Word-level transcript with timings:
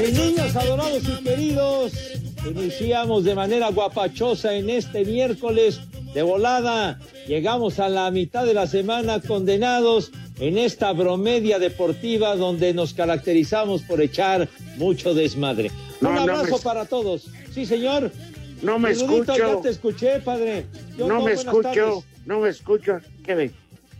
Mis 0.00 0.12
niños 0.18 0.56
adorados 0.56 1.02
y 1.04 1.22
queridos, 1.24 1.92
iniciamos 2.48 3.24
de 3.24 3.34
manera 3.34 3.70
guapachosa 3.70 4.54
en 4.54 4.70
este 4.70 5.04
miércoles 5.04 5.80
de 6.14 6.22
volada. 6.22 6.98
Llegamos 7.26 7.78
a 7.78 7.88
la 7.88 8.10
mitad 8.10 8.44
de 8.44 8.54
la 8.54 8.66
semana 8.66 9.20
condenados 9.20 10.10
en 10.40 10.58
esta 10.58 10.92
bromedia 10.92 11.58
deportiva 11.58 12.34
donde 12.36 12.74
nos 12.74 12.94
caracterizamos 12.94 13.82
por 13.82 14.00
echar 14.00 14.48
mucho 14.76 15.14
desmadre. 15.14 15.70
No, 16.00 16.08
Un 16.10 16.14
no 16.16 16.20
abrazo 16.22 16.56
me- 16.56 16.62
para 16.62 16.84
todos. 16.84 17.26
Sí, 17.54 17.64
señor. 17.66 18.10
No 18.62 18.78
me 18.78 18.90
Rudito, 18.94 19.12
escucho. 19.32 19.56
Ya 19.56 19.60
te 19.62 19.68
escuché, 19.70 20.20
padre. 20.20 20.66
Yo 20.96 21.06
no 21.08 21.22
me 21.22 21.32
escucho, 21.32 21.62
tardes. 21.62 22.04
no 22.26 22.40
me 22.40 22.48
escucho. 22.48 22.98
¿Qué 23.24 23.34
ve? 23.34 23.50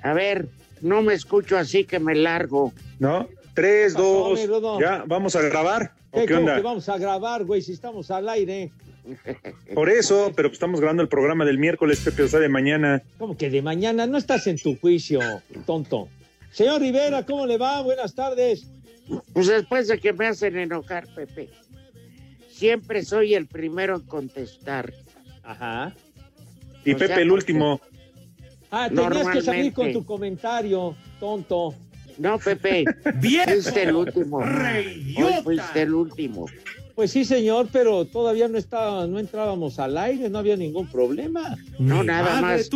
A 0.02 0.12
ver, 0.14 0.48
no 0.80 1.02
me 1.02 1.14
escucho 1.14 1.56
así 1.56 1.84
que 1.84 1.98
me 2.00 2.14
largo. 2.14 2.72
¿No? 2.98 3.28
Tres, 3.54 3.94
pasó, 3.94 4.04
dos. 4.04 4.38
mi 4.38 4.46
Rudo? 4.46 4.80
¿Ya? 4.80 5.04
¿Vamos 5.06 5.36
a 5.36 5.42
grabar? 5.42 5.92
¿O 6.10 6.24
¿Qué, 6.24 6.34
onda? 6.34 6.56
que 6.56 6.62
vamos 6.62 6.88
a 6.88 6.98
grabar, 6.98 7.44
güey, 7.44 7.62
si 7.62 7.72
estamos 7.72 8.10
al 8.10 8.28
aire? 8.28 8.70
Por 9.74 9.90
eso, 9.90 10.32
pero 10.34 10.48
pues 10.48 10.56
estamos 10.56 10.80
grabando 10.80 11.02
el 11.02 11.08
programa 11.08 11.44
del 11.44 11.58
miércoles, 11.58 12.00
Pepe, 12.00 12.22
o 12.22 12.28
sea, 12.28 12.40
de 12.40 12.48
mañana. 12.48 13.02
¿Cómo 13.18 13.36
que 13.36 13.50
de 13.50 13.62
mañana? 13.62 14.06
No 14.06 14.18
estás 14.18 14.46
en 14.46 14.58
tu 14.58 14.76
juicio, 14.78 15.20
tonto. 15.66 16.08
Señor 16.50 16.80
Rivera, 16.80 17.24
¿cómo 17.24 17.46
le 17.46 17.56
va? 17.56 17.82
Buenas 17.82 18.14
tardes. 18.14 18.66
Pues 19.32 19.48
después 19.48 19.88
de 19.88 19.98
que 19.98 20.12
me 20.12 20.26
hacen 20.26 20.56
enojar, 20.56 21.06
Pepe, 21.14 21.50
siempre 22.48 23.04
soy 23.04 23.34
el 23.34 23.46
primero 23.46 23.96
en 23.96 24.02
contestar. 24.02 24.92
Ajá. 25.42 25.94
Y 26.84 26.94
O 26.94 26.98
sea, 26.98 27.08
Pepe, 27.08 27.22
el 27.22 27.32
último. 27.32 27.80
Ah, 28.70 28.88
tenías 28.88 29.28
que 29.28 29.42
salir 29.42 29.72
con 29.72 29.92
tu 29.92 30.04
comentario, 30.04 30.96
tonto. 31.18 31.74
No, 32.18 32.38
Pepe, 32.38 32.84
¡Viejo! 33.16 33.50
fuiste 33.50 33.82
el 33.82 33.94
último. 33.94 34.38
Hoy 34.38 35.42
fuiste 35.42 35.82
el 35.82 35.94
último. 35.94 36.46
Pues 36.94 37.10
sí, 37.10 37.24
señor, 37.24 37.68
pero 37.72 38.04
todavía 38.04 38.48
no 38.48 38.58
estaba, 38.58 39.06
no 39.06 39.18
entrábamos 39.18 39.78
al 39.78 39.96
aire, 39.96 40.28
no 40.28 40.38
había 40.38 40.56
ningún 40.56 40.86
problema. 40.88 41.56
No, 41.78 42.00
Mi 42.00 42.06
nada 42.06 42.40
más. 42.40 42.68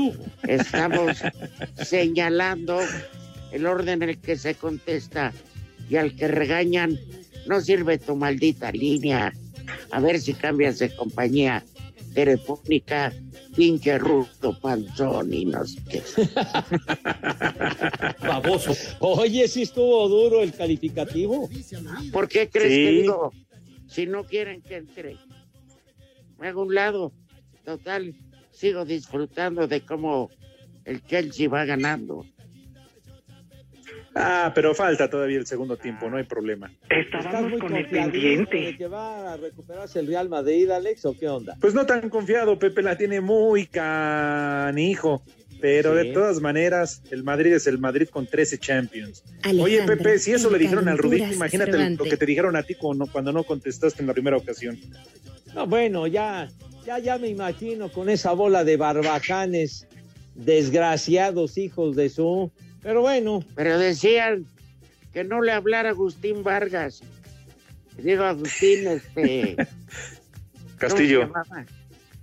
Estamos 0.48 1.18
señalando 1.82 2.80
el 3.52 3.66
orden 3.66 4.02
en 4.02 4.10
el 4.10 4.18
que 4.18 4.36
se 4.36 4.54
contesta 4.54 5.32
y 5.88 5.96
al 5.96 6.16
que 6.16 6.28
regañan, 6.28 6.98
no 7.46 7.60
sirve 7.60 7.98
tu 7.98 8.16
maldita 8.16 8.72
línea. 8.72 9.32
A 9.90 10.00
ver 10.00 10.18
si 10.18 10.32
cambias 10.32 10.78
de 10.78 10.94
compañía 10.94 11.62
telefónica, 12.16 13.12
pinche 13.54 13.98
rudo 13.98 14.58
panzón 14.58 15.34
y 15.34 15.44
no 15.44 15.66
sé 15.66 15.78
qué. 15.84 16.02
Baboso. 18.26 18.72
Oye, 19.00 19.46
sí 19.48 19.62
estuvo 19.62 20.08
duro 20.08 20.42
el 20.42 20.54
calificativo. 20.54 21.50
¿Por 22.12 22.26
qué 22.26 22.48
crees 22.48 22.72
Sí. 22.72 22.84
que 22.84 22.90
digo? 23.02 23.32
Si 23.86 24.06
no 24.06 24.24
quieren 24.24 24.62
que 24.62 24.76
entre, 24.76 25.18
me 26.38 26.48
hago 26.48 26.62
un 26.62 26.74
lado. 26.74 27.12
Total, 27.66 28.14
sigo 28.50 28.86
disfrutando 28.86 29.68
de 29.68 29.82
cómo 29.82 30.30
el 30.86 31.04
Chelsea 31.04 31.50
va 31.50 31.66
ganando. 31.66 32.24
Ah, 34.18 34.50
pero 34.54 34.74
falta 34.74 35.10
todavía 35.10 35.36
el 35.36 35.46
segundo 35.46 35.76
tiempo, 35.76 36.08
no 36.08 36.16
hay 36.16 36.24
problema. 36.24 36.72
¿Estás 36.88 37.42
muy 37.42 37.58
confiadito 37.58 38.50
de 38.50 38.74
que 38.76 38.86
va 38.86 39.34
a 39.34 39.36
recuperarse 39.36 40.00
el 40.00 40.06
Real 40.06 40.30
Madrid, 40.30 40.70
Alex, 40.70 41.04
o 41.04 41.14
qué 41.18 41.28
onda? 41.28 41.54
Pues 41.60 41.74
no 41.74 41.84
tan 41.84 42.08
confiado, 42.08 42.58
Pepe 42.58 42.80
la 42.82 42.96
tiene 42.96 43.20
muy 43.20 43.66
canijo. 43.66 45.22
Pero 45.60 45.98
Sí. 45.98 46.08
de 46.08 46.12
todas 46.14 46.40
maneras, 46.40 47.02
el 47.10 47.22
Madrid 47.24 47.54
es 47.54 47.66
el 47.66 47.78
Madrid 47.78 48.08
con 48.08 48.26
13 48.26 48.58
Champions. 48.58 49.22
Oye, 49.58 49.82
Pepe, 49.86 50.18
si 50.18 50.32
eso 50.32 50.50
le 50.50 50.58
dijeron 50.58 50.86
al 50.88 50.98
Rudito, 50.98 51.24
Calenturas 51.24 51.36
imagínate 51.58 51.90
lo 51.96 52.04
que 52.04 52.16
te 52.18 52.26
dijeron 52.26 52.56
a 52.56 52.62
ti 52.62 52.74
cuando, 52.74 53.06
cuando 53.06 53.32
no 53.32 53.42
contestaste 53.44 54.02
en 54.02 54.06
la 54.06 54.12
primera 54.14 54.36
ocasión. 54.36 54.78
No, 55.54 55.66
bueno, 55.66 56.06
ya, 56.06 56.48
ya, 56.86 56.98
ya 56.98 57.16
me 57.18 57.28
imagino 57.28 57.90
con 57.90 58.10
esa 58.10 58.32
bola 58.32 58.64
de 58.64 58.76
barbajanes, 58.76 59.86
desgraciados 60.34 61.56
hijos 61.58 61.96
de 61.96 62.08
su. 62.10 62.50
Pero 62.86 63.00
bueno, 63.00 63.42
Pero 63.56 63.80
decían 63.80 64.46
que 65.12 65.24
no 65.24 65.42
le 65.42 65.50
hablara 65.50 65.88
a 65.88 65.92
Agustín 65.92 66.44
Vargas. 66.44 67.02
Digo, 67.98 68.22
Agustín, 68.22 68.86
este. 68.86 69.56
Castillo. 70.78 71.32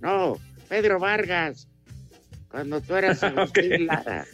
No, 0.00 0.38
Pedro 0.70 0.98
Vargas. 0.98 1.68
Cuando 2.50 2.80
tú 2.80 2.94
eras 2.94 3.22
Agustín 3.22 3.84
Lara. 3.86 4.24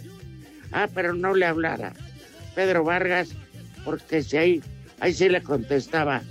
Ah, 0.70 0.88
pero 0.94 1.14
no 1.14 1.34
le 1.34 1.46
hablara. 1.46 1.94
Pedro 2.54 2.84
Vargas, 2.84 3.30
porque 3.84 4.22
si 4.22 4.36
ahí, 4.36 4.62
ahí 5.00 5.12
sí 5.12 5.28
le 5.28 5.42
contestaba, 5.42 6.22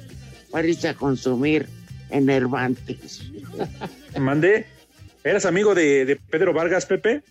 parece 0.49 0.87
a 0.87 0.93
consumir 0.93 1.67
enervantes. 2.09 3.29
Mandé. 4.17 4.65
¿Eras 5.25 5.45
amigo 5.45 5.75
de, 5.75 6.05
de 6.05 6.15
Pedro 6.15 6.53
Vargas, 6.53 6.85
Pepe? 6.85 7.21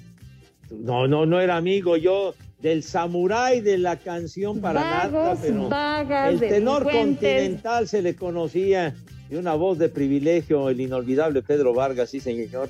no, 0.70 1.08
no, 1.08 1.24
no 1.24 1.40
era 1.40 1.56
amigo 1.56 1.96
yo 1.96 2.34
del 2.60 2.82
samurái 2.82 3.60
de 3.60 3.78
la 3.78 3.96
canción 3.96 4.60
para 4.60 4.80
nada, 4.80 5.36
pero 5.40 5.68
vagas, 5.68 6.32
el 6.34 6.40
tenor 6.40 6.90
continental 6.90 7.86
se 7.88 8.02
le 8.02 8.16
conocía 8.16 8.94
y 9.30 9.36
una 9.36 9.54
voz 9.54 9.78
de 9.78 9.88
privilegio, 9.88 10.68
el 10.68 10.80
inolvidable 10.80 11.42
Pedro 11.42 11.72
Vargas, 11.74 12.10
sí 12.10 12.20
señor. 12.20 12.68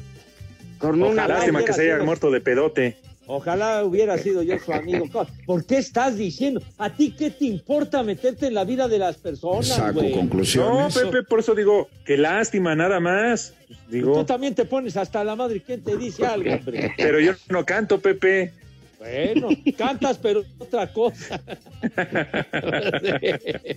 Con 0.78 0.96
una 1.02 1.06
Ojalá 1.24 1.34
Lástima 1.38 1.64
que 1.64 1.72
se 1.72 1.82
haya 1.82 1.94
sido- 1.94 2.04
muerto 2.04 2.30
de 2.30 2.40
pedote. 2.40 2.96
Ojalá 3.30 3.84
hubiera 3.84 4.16
sido 4.16 4.42
yo 4.42 4.58
su 4.58 4.72
amigo. 4.72 5.04
¿Por 5.46 5.64
qué 5.66 5.76
estás 5.78 6.16
diciendo? 6.16 6.62
¿A 6.78 6.90
ti 6.94 7.14
qué 7.16 7.30
te 7.30 7.44
importa 7.44 8.02
meterte 8.02 8.46
en 8.46 8.54
la 8.54 8.64
vida 8.64 8.88
de 8.88 8.98
las 8.98 9.16
personas, 9.16 9.92
güey? 9.92 10.14
No, 10.14 10.88
Pepe, 10.94 11.22
por 11.28 11.40
eso 11.40 11.54
digo, 11.54 11.88
qué 12.06 12.16
lástima, 12.16 12.74
nada 12.74 13.00
más. 13.00 13.52
Tú 13.68 13.74
Digo, 13.90 14.24
también 14.24 14.54
te 14.54 14.64
pones 14.64 14.96
hasta 14.96 15.22
la 15.24 15.36
madre. 15.36 15.60
¿Quién 15.60 15.82
te 15.82 15.96
dice 15.98 16.24
algo, 16.26 16.50
hombre? 16.54 16.92
pero 16.96 17.20
yo 17.20 17.32
no 17.50 17.64
canto, 17.66 18.00
Pepe. 18.00 18.52
Bueno, 18.98 19.48
cantas, 19.76 20.18
pero 20.18 20.42
otra 20.58 20.92
cosa. 20.92 21.40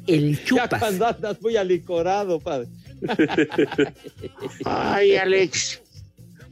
El 0.08 0.38
Ya 0.38 0.44
chupas. 0.46 0.80
cuando 0.80 1.08
andas 1.08 1.42
muy 1.42 1.58
alicorado, 1.58 2.40
padre. 2.40 2.68
Ay, 4.66 5.16
Alex, 5.16 5.82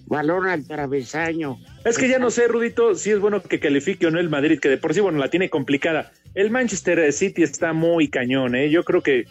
balón 0.05 0.47
al 0.47 0.65
travesaño. 0.67 1.57
Es 1.85 1.97
que 1.97 2.09
ya 2.09 2.19
no 2.19 2.29
sé, 2.29 2.47
Rudito, 2.47 2.95
si 2.95 3.11
es 3.11 3.19
bueno 3.19 3.41
que 3.41 3.59
califique 3.59 4.07
o 4.07 4.11
no 4.11 4.19
el 4.19 4.29
Madrid, 4.29 4.59
que 4.59 4.69
de 4.69 4.77
por 4.77 4.93
sí, 4.93 4.99
bueno, 4.99 5.19
la 5.19 5.29
tiene 5.29 5.49
complicada. 5.49 6.11
El 6.35 6.51
Manchester 6.51 7.11
City 7.11 7.43
está 7.43 7.73
muy 7.73 8.07
cañón, 8.07 8.55
¿eh? 8.55 8.69
Yo 8.69 8.83
creo 8.83 9.01
que 9.01 9.25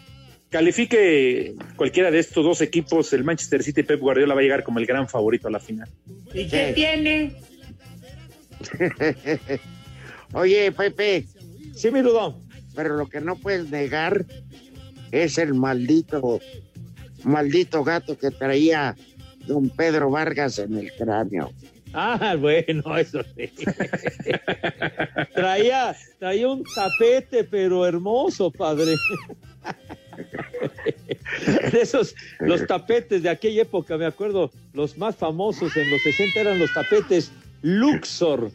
califique 0.49 1.53
cualquiera 1.75 2.11
de 2.11 2.19
estos 2.19 2.43
dos 2.43 2.61
equipos, 2.61 3.13
el 3.13 3.23
Manchester 3.23 3.63
City 3.63 3.83
Pep 3.83 3.99
Guardiola 3.99 4.33
va 4.33 4.41
a 4.41 4.43
llegar 4.43 4.63
como 4.63 4.79
el 4.79 4.85
gran 4.85 5.07
favorito 5.07 5.47
a 5.47 5.51
la 5.51 5.59
final. 5.59 5.87
¿Y 6.33 6.47
qué 6.47 6.71
tiene? 6.75 7.33
Oye, 10.33 10.71
Pepe. 10.71 11.25
Sí, 11.75 11.91
mi 11.91 12.01
Rudo. 12.01 12.39
Pero 12.75 12.95
lo 12.95 13.07
que 13.07 13.19
no 13.21 13.35
puedes 13.35 13.69
negar 13.69 14.25
es 15.11 15.37
el 15.37 15.53
maldito, 15.53 16.39
maldito 17.23 17.83
gato 17.83 18.17
que 18.17 18.31
traía 18.31 18.95
don 19.47 19.69
Pedro 19.69 20.11
Vargas 20.11 20.59
en 20.59 20.77
el 20.77 20.91
cráneo. 20.93 21.51
Ah, 21.93 22.35
bueno, 22.39 22.97
eso 22.97 23.23
sí. 23.35 23.49
traía, 25.33 25.95
traía 26.19 26.47
un 26.47 26.63
tapete, 26.63 27.43
pero 27.43 27.85
hermoso, 27.85 28.51
padre. 28.51 28.95
de 31.71 31.81
esos, 31.81 32.15
los 32.39 32.67
tapetes 32.67 33.23
de 33.23 33.29
aquella 33.29 33.63
época, 33.63 33.97
me 33.97 34.05
acuerdo, 34.05 34.51
los 34.73 34.97
más 34.97 35.15
famosos 35.15 35.75
en 35.75 35.89
los 35.89 36.01
60 36.01 36.39
eran 36.39 36.59
los 36.59 36.73
tapetes 36.73 37.31
Luxor, 37.61 38.51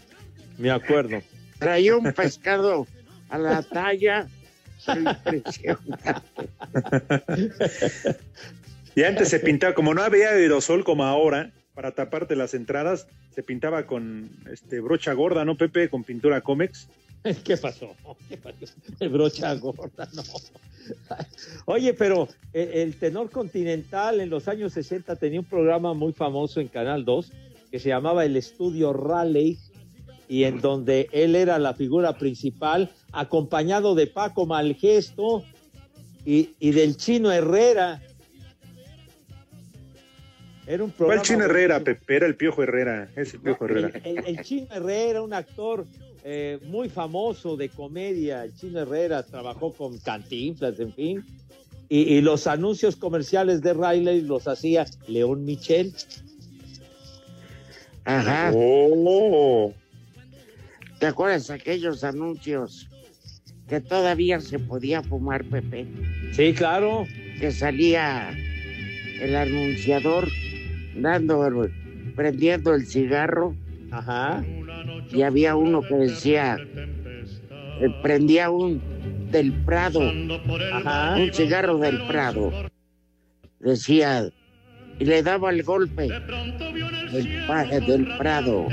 me 0.58 0.70
acuerdo. 0.70 1.22
Traía 1.58 1.96
un 1.96 2.12
pescado 2.12 2.86
a 3.28 3.38
la 3.38 3.62
talla. 3.62 4.28
y 8.94 9.02
antes 9.02 9.28
se 9.28 9.40
pintaba, 9.40 9.74
como 9.74 9.94
no 9.94 10.02
había 10.02 10.30
aerosol 10.30 10.84
como 10.84 11.04
ahora, 11.04 11.52
para 11.74 11.92
taparte 11.92 12.36
las 12.36 12.54
entradas, 12.54 13.06
se 13.34 13.42
pintaba 13.42 13.86
con 13.86 14.30
este 14.50 14.80
brocha 14.80 15.12
gorda, 15.12 15.44
¿no, 15.44 15.56
Pepe? 15.56 15.88
Con 15.88 16.04
pintura 16.04 16.40
Comex. 16.40 16.88
¿Qué 17.44 17.56
pasó? 17.56 17.94
¿Qué 18.28 18.36
pasó? 18.36 18.56
Brocha 19.10 19.54
gorda, 19.54 20.08
no. 20.14 20.22
Oye, 21.64 21.94
pero 21.94 22.28
el 22.52 22.94
tenor 22.96 23.30
continental 23.30 24.20
en 24.20 24.28
los 24.28 24.48
años 24.48 24.74
60 24.74 25.16
tenía 25.16 25.40
un 25.40 25.46
programa 25.46 25.94
muy 25.94 26.12
famoso 26.12 26.60
en 26.60 26.68
Canal 26.68 27.04
2 27.04 27.32
que 27.74 27.80
se 27.80 27.88
llamaba 27.88 28.24
El 28.24 28.36
Estudio 28.36 28.92
Raleigh 28.92 29.58
y 30.28 30.44
en 30.44 30.60
donde 30.60 31.08
él 31.10 31.34
era 31.34 31.58
la 31.58 31.74
figura 31.74 32.16
principal, 32.16 32.92
acompañado 33.10 33.96
de 33.96 34.06
Paco 34.06 34.46
Malgesto 34.46 35.42
y, 36.24 36.50
y 36.60 36.70
del 36.70 36.96
Chino 36.96 37.32
Herrera. 37.32 38.00
Era 40.68 40.84
un 40.84 40.92
programa. 40.92 41.20
¿Cuál 41.20 41.26
Chino 41.26 41.44
Herrera, 41.46 41.80
Pepe? 41.80 42.14
Era 42.14 42.26
el 42.26 42.36
Piojo 42.36 42.62
Herrera. 42.62 43.10
Es 43.16 43.34
el 43.34 43.40
Piojo 43.40 43.64
Herrera. 43.64 44.00
El, 44.04 44.40
Chino 44.42 44.68
Herrera, 44.70 45.22
un 45.22 45.32
actor 45.32 45.84
eh, 46.22 46.60
muy 46.66 46.88
famoso 46.88 47.56
de 47.56 47.70
comedia. 47.70 48.44
El 48.44 48.54
Chino 48.54 48.82
Herrera 48.82 49.24
trabajó 49.24 49.72
con 49.72 49.98
Cantinflas, 49.98 50.78
en 50.78 50.92
fin. 50.92 51.24
Y, 51.88 52.02
y 52.02 52.20
los 52.20 52.46
anuncios 52.46 52.94
comerciales 52.94 53.62
de 53.62 53.74
Riley 53.74 54.20
los 54.20 54.46
hacía 54.46 54.86
León 55.08 55.44
Michel. 55.44 55.92
Ajá. 58.04 58.52
Oh. 58.54 59.72
¿Te 60.98 61.06
acuerdas 61.06 61.50
aquellos 61.50 62.04
anuncios 62.04 62.88
que 63.68 63.80
todavía 63.80 64.40
se 64.40 64.58
podía 64.58 65.02
fumar, 65.02 65.44
Pepe? 65.44 65.86
Sí, 66.32 66.52
claro. 66.54 67.06
Que 67.40 67.50
salía 67.50 68.30
el 69.20 69.34
anunciador 69.34 70.28
dando, 70.96 71.68
prendiendo 72.14 72.74
el 72.74 72.86
cigarro. 72.86 73.54
Ajá. 73.90 74.44
Y 75.12 75.22
había 75.22 75.56
uno 75.56 75.82
que 75.82 75.94
decía, 75.94 76.56
eh, 77.80 77.88
prendía 78.02 78.50
un 78.50 78.80
del 79.30 79.52
Prado, 79.64 80.00
Ajá. 80.72 81.16
un 81.16 81.32
cigarro 81.32 81.78
del 81.78 82.06
Prado. 82.06 82.52
Decía, 83.60 84.28
y 84.98 85.04
le 85.04 85.22
daba 85.22 85.50
el 85.50 85.62
golpe 85.62 86.06
el 86.06 87.46
paje 87.46 87.80
del 87.80 88.08
Prado. 88.18 88.66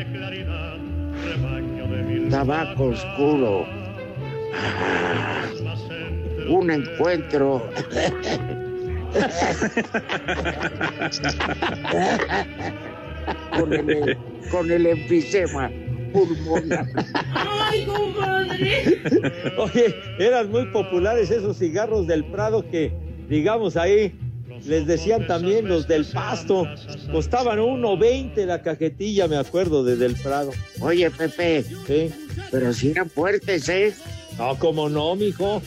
Tabaco 2.29 2.85
oscuro. 2.85 3.65
Ah, 4.53 5.45
un 6.49 6.71
encuentro. 6.71 7.69
con, 13.51 13.73
el, 13.73 14.17
con 14.49 14.71
el 14.71 14.85
enfisema 14.85 15.69
pulmonar. 16.13 16.85
¡Ay, 17.33 17.85
Oye, 19.57 19.95
eran 20.19 20.49
muy 20.49 20.65
populares 20.67 21.31
esos 21.31 21.57
cigarros 21.57 22.07
del 22.07 22.23
Prado 22.25 22.69
que, 22.69 22.91
digamos, 23.27 23.75
ahí 23.77 24.13
les 24.65 24.85
decían 24.85 25.27
también 25.27 25.67
los 25.67 25.87
del 25.87 26.05
pasto. 26.05 26.67
Costaban 27.11 27.59
1.20 27.59 28.45
la 28.45 28.61
cajetilla, 28.61 29.27
me 29.27 29.37
acuerdo, 29.37 29.83
desde 29.83 30.05
el 30.05 30.15
Prado. 30.15 30.51
Oye, 30.79 31.09
Pepe. 31.11 31.65
Sí. 31.87 32.11
Pero 32.51 32.73
si 32.73 32.91
eran 32.91 33.09
fuertes, 33.09 33.67
¿eh? 33.69 33.93
No, 34.37 34.57
como 34.57 34.89
no, 34.89 35.15
mijo. 35.15 35.61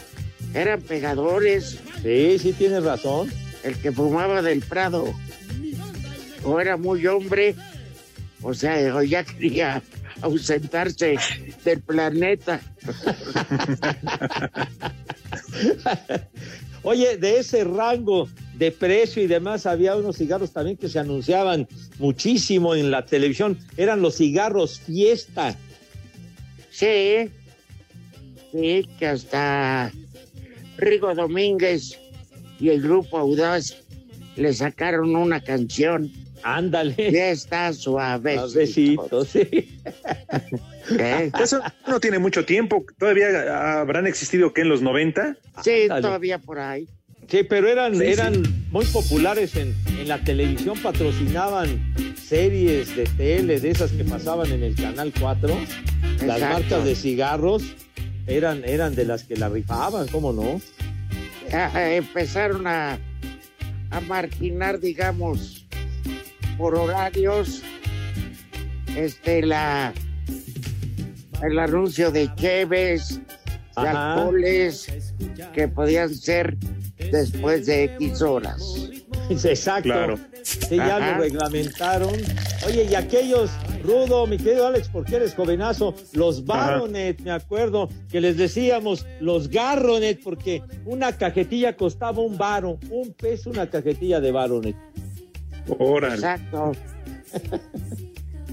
Eran 0.54 0.80
pegadores. 0.82 1.78
Sí, 2.02 2.38
sí, 2.38 2.52
tienes 2.52 2.84
razón. 2.84 3.30
El 3.62 3.76
que 3.76 3.92
fumaba 3.92 4.42
del 4.42 4.60
Prado. 4.60 5.14
O 6.44 6.60
era 6.60 6.76
muy 6.76 7.06
hombre, 7.06 7.54
o 8.42 8.52
sea, 8.52 8.94
o 8.94 9.02
ya 9.02 9.24
quería 9.24 9.82
ausentarse 10.20 11.16
del 11.64 11.80
planeta. 11.80 12.60
Oye, 16.84 17.16
de 17.16 17.38
ese 17.38 17.64
rango 17.64 18.28
de 18.56 18.70
precio 18.70 19.22
y 19.22 19.26
demás, 19.26 19.64
había 19.64 19.96
unos 19.96 20.18
cigarros 20.18 20.52
también 20.52 20.76
que 20.76 20.90
se 20.90 20.98
anunciaban 20.98 21.66
muchísimo 21.98 22.74
en 22.74 22.90
la 22.90 23.06
televisión. 23.06 23.58
Eran 23.78 24.02
los 24.02 24.16
cigarros 24.16 24.80
fiesta. 24.80 25.56
Sí, 26.70 27.30
sí, 28.52 28.86
que 28.98 29.06
hasta 29.06 29.90
Rigo 30.76 31.14
Domínguez 31.14 31.98
y 32.60 32.68
el 32.68 32.82
grupo 32.82 33.18
Audaz 33.18 33.76
le 34.36 34.52
sacaron 34.52 35.16
una 35.16 35.40
canción. 35.40 36.12
Ándale. 36.44 36.92
Fiesta 36.94 37.72
suavecito. 37.72 38.48
Suavecito, 38.48 39.24
sí. 39.24 39.80
¿Eh? 40.98 41.32
Eso 41.42 41.60
no 41.88 41.98
tiene 41.98 42.18
mucho 42.18 42.44
tiempo. 42.44 42.84
¿Todavía 42.98 43.80
habrán 43.80 44.06
existido 44.06 44.52
que 44.52 44.60
en 44.60 44.68
los 44.68 44.82
90? 44.82 45.38
Sí, 45.62 45.88
todavía 45.88 46.38
por 46.38 46.58
ahí. 46.58 46.86
Sí, 47.28 47.42
pero 47.42 47.68
eran, 47.68 48.00
eran 48.02 48.42
muy 48.70 48.84
populares 48.84 49.56
en, 49.56 49.74
en, 49.98 50.06
la 50.06 50.18
televisión, 50.18 50.78
patrocinaban 50.82 51.94
series 52.22 52.94
de 52.94 53.04
tele, 53.04 53.58
de 53.58 53.70
esas 53.70 53.92
que 53.92 54.04
pasaban 54.04 54.52
en 54.52 54.62
el 54.62 54.74
Canal 54.74 55.10
4. 55.18 55.56
Las 56.26 56.40
marcas 56.40 56.84
de 56.84 56.94
cigarros 56.94 57.62
eran, 58.26 58.62
eran 58.66 58.94
de 58.94 59.06
las 59.06 59.24
que 59.24 59.36
la 59.36 59.48
rifaban, 59.48 60.08
¿cómo 60.08 60.34
no? 60.34 60.60
empezaron 61.50 62.66
a, 62.66 62.98
a 63.90 64.00
marginar, 64.00 64.80
digamos, 64.80 65.63
por 66.56 66.74
horarios, 66.74 67.62
este, 68.96 69.42
la, 69.42 69.92
el 71.42 71.58
anuncio 71.58 72.10
de 72.10 72.32
cheves, 72.36 73.20
de 73.76 73.88
alcoholes, 73.88 75.14
que 75.52 75.68
podían 75.68 76.14
ser 76.14 76.56
después 77.10 77.66
de 77.66 77.84
X 77.84 78.22
horas. 78.22 78.90
Exacto. 79.30 79.88
Claro. 79.88 80.18
Sí, 80.42 80.76
ya 80.76 80.98
lo 80.98 81.18
reglamentaron. 81.22 82.14
Oye, 82.66 82.86
y 82.90 82.94
aquellos, 82.94 83.50
Rudo, 83.82 84.26
mi 84.26 84.36
querido 84.36 84.66
Alex, 84.66 84.88
porque 84.88 85.16
eres 85.16 85.34
jovenazo, 85.34 85.94
los 86.12 86.44
Baronet, 86.44 87.20
me 87.22 87.30
acuerdo, 87.30 87.88
que 88.10 88.20
les 88.20 88.36
decíamos 88.36 89.06
los 89.20 89.48
Garronet, 89.48 90.22
porque 90.22 90.62
una 90.84 91.16
cajetilla 91.16 91.76
costaba 91.76 92.20
un 92.20 92.36
baro, 92.36 92.78
un 92.90 93.14
peso 93.14 93.50
una 93.50 93.68
cajetilla 93.70 94.20
de 94.20 94.32
Baronet. 94.32 94.76
Órale. 95.68 96.14
Exacto. 96.14 96.72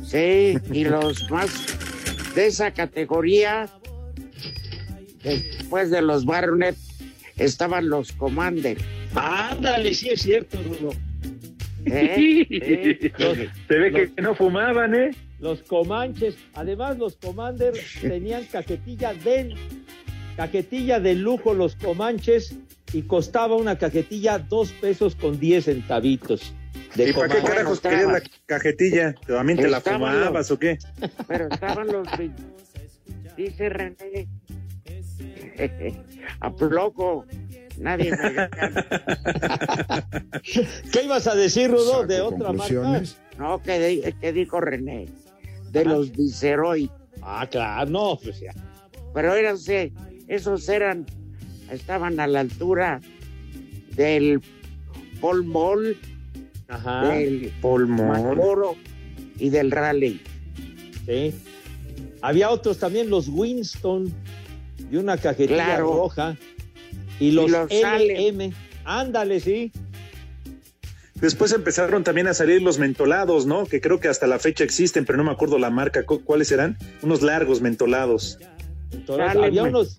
Sí, 0.04 0.58
y 0.72 0.84
los 0.84 1.30
más 1.30 1.50
de 2.36 2.48
esa 2.48 2.72
categoría, 2.72 3.70
después 5.24 5.92
de 5.92 6.02
los 6.02 6.26
Baronet, 6.26 6.76
estaban 7.38 7.90
los 7.90 8.12
Commander. 8.12 8.78
Ándale, 9.16 9.94
sí 9.94 10.10
es 10.10 10.22
cierto, 10.22 10.58
Rudo. 10.64 10.94
¿Eh? 11.86 12.46
¿Eh? 12.50 13.12
Los, 13.18 13.38
Se 13.68 13.76
ve 13.76 13.92
los, 13.92 14.12
que 14.12 14.22
no 14.22 14.36
fumaban, 14.36 14.96
¿eh? 14.96 15.12
Los 15.40 15.64
Comanches, 15.64 16.36
además 16.54 16.98
los 16.98 17.16
Commander 17.16 17.74
tenían 18.02 18.46
cajetilla 18.46 19.14
de 19.14 19.56
cajetilla 20.38 21.00
de 21.00 21.16
lujo 21.16 21.54
los 21.54 21.76
Comanches 21.76 22.56
y 22.94 23.04
costaba 23.04 23.56
una 23.56 23.78
cajetilla 23.78 24.40
dos 24.40 24.72
pesos 24.72 25.16
con 25.16 25.40
diez 25.40 25.66
centavitos. 25.66 26.54
De 26.96 27.10
¿Y 27.10 27.14
para 27.14 27.34
qué 27.34 27.42
carajos 27.42 27.80
querías 27.80 28.12
la 28.12 28.22
cajetilla? 28.46 29.16
¿También 29.28 29.58
te 29.60 29.70
la 29.70 29.82
fumabas 29.82 30.34
los, 30.34 30.52
o 30.52 30.60
qué? 30.60 30.78
Pero 31.28 31.48
estaban 31.50 31.88
los... 31.88 32.08
Dice 33.38 33.70
René, 33.70 34.28
a 36.42 36.50
loco, 36.60 37.26
Nadie 37.78 38.12
me. 38.12 38.50
¿Qué 40.92 41.04
ibas 41.04 41.28
a 41.28 41.36
decir, 41.36 41.72
Rudo, 41.72 42.06
de 42.06 42.22
otra 42.22 42.52
marca? 42.54 43.02
No, 43.38 43.62
que, 43.62 43.80
di- 43.80 44.14
que 44.20 44.34
dijo 44.34 44.60
René. 44.62 45.08
De 45.72 45.86
los 45.86 46.12
Viceroy. 46.12 46.92
Ah, 47.22 47.48
claro, 47.50 47.90
no, 47.90 48.20
pues 48.22 48.40
ya. 48.40 48.54
Pero 49.14 49.34
eran, 49.34 49.58
sí, 49.58 49.94
esos 50.28 50.68
eran, 50.70 51.06
estaban 51.72 52.20
a 52.20 52.28
la 52.28 52.42
altura 52.42 53.00
del 53.96 54.42
Paul 55.20 55.46
Mall, 55.46 55.98
Ajá. 56.72 57.08
del. 57.10 57.52
Marlboro 57.62 58.76
y 59.38 59.50
del 59.50 59.70
Raleigh. 59.72 60.22
Sí. 61.06 61.34
Había 62.22 62.50
otros 62.50 62.78
también, 62.78 63.10
los 63.10 63.28
Winston, 63.28 64.14
y 64.92 64.96
una 64.98 65.18
cajetilla 65.18 65.66
Claro. 65.66 65.88
roja. 65.94 66.38
Y 67.20 67.32
los. 67.32 67.52
LM. 67.52 68.54
Ándale, 68.86 69.40
sí. 69.40 69.72
Después 71.16 71.52
empezaron 71.52 72.04
también 72.04 72.28
a 72.28 72.34
salir 72.34 72.64
los 72.64 72.80
mentolados, 72.80 73.46
¿no? 73.46 73.66
Que 73.68 73.80
creo 73.80 74.00
que 74.00 74.08
hasta 74.08 74.26
la 74.26 74.40
fecha 74.40 74.64
existen, 74.64 75.06
pero 75.06 75.18
no 75.18 75.24
me 75.24 75.32
acuerdo 75.32 75.60
la 75.60 75.70
marca. 75.70 76.04
¿Cu- 76.04 76.24
¿Cuáles 76.24 76.52
eran? 76.52 76.78
Unos 77.04 77.22
largos 77.22 77.62
mentolados. 77.62 78.40
Unos. 79.08 79.98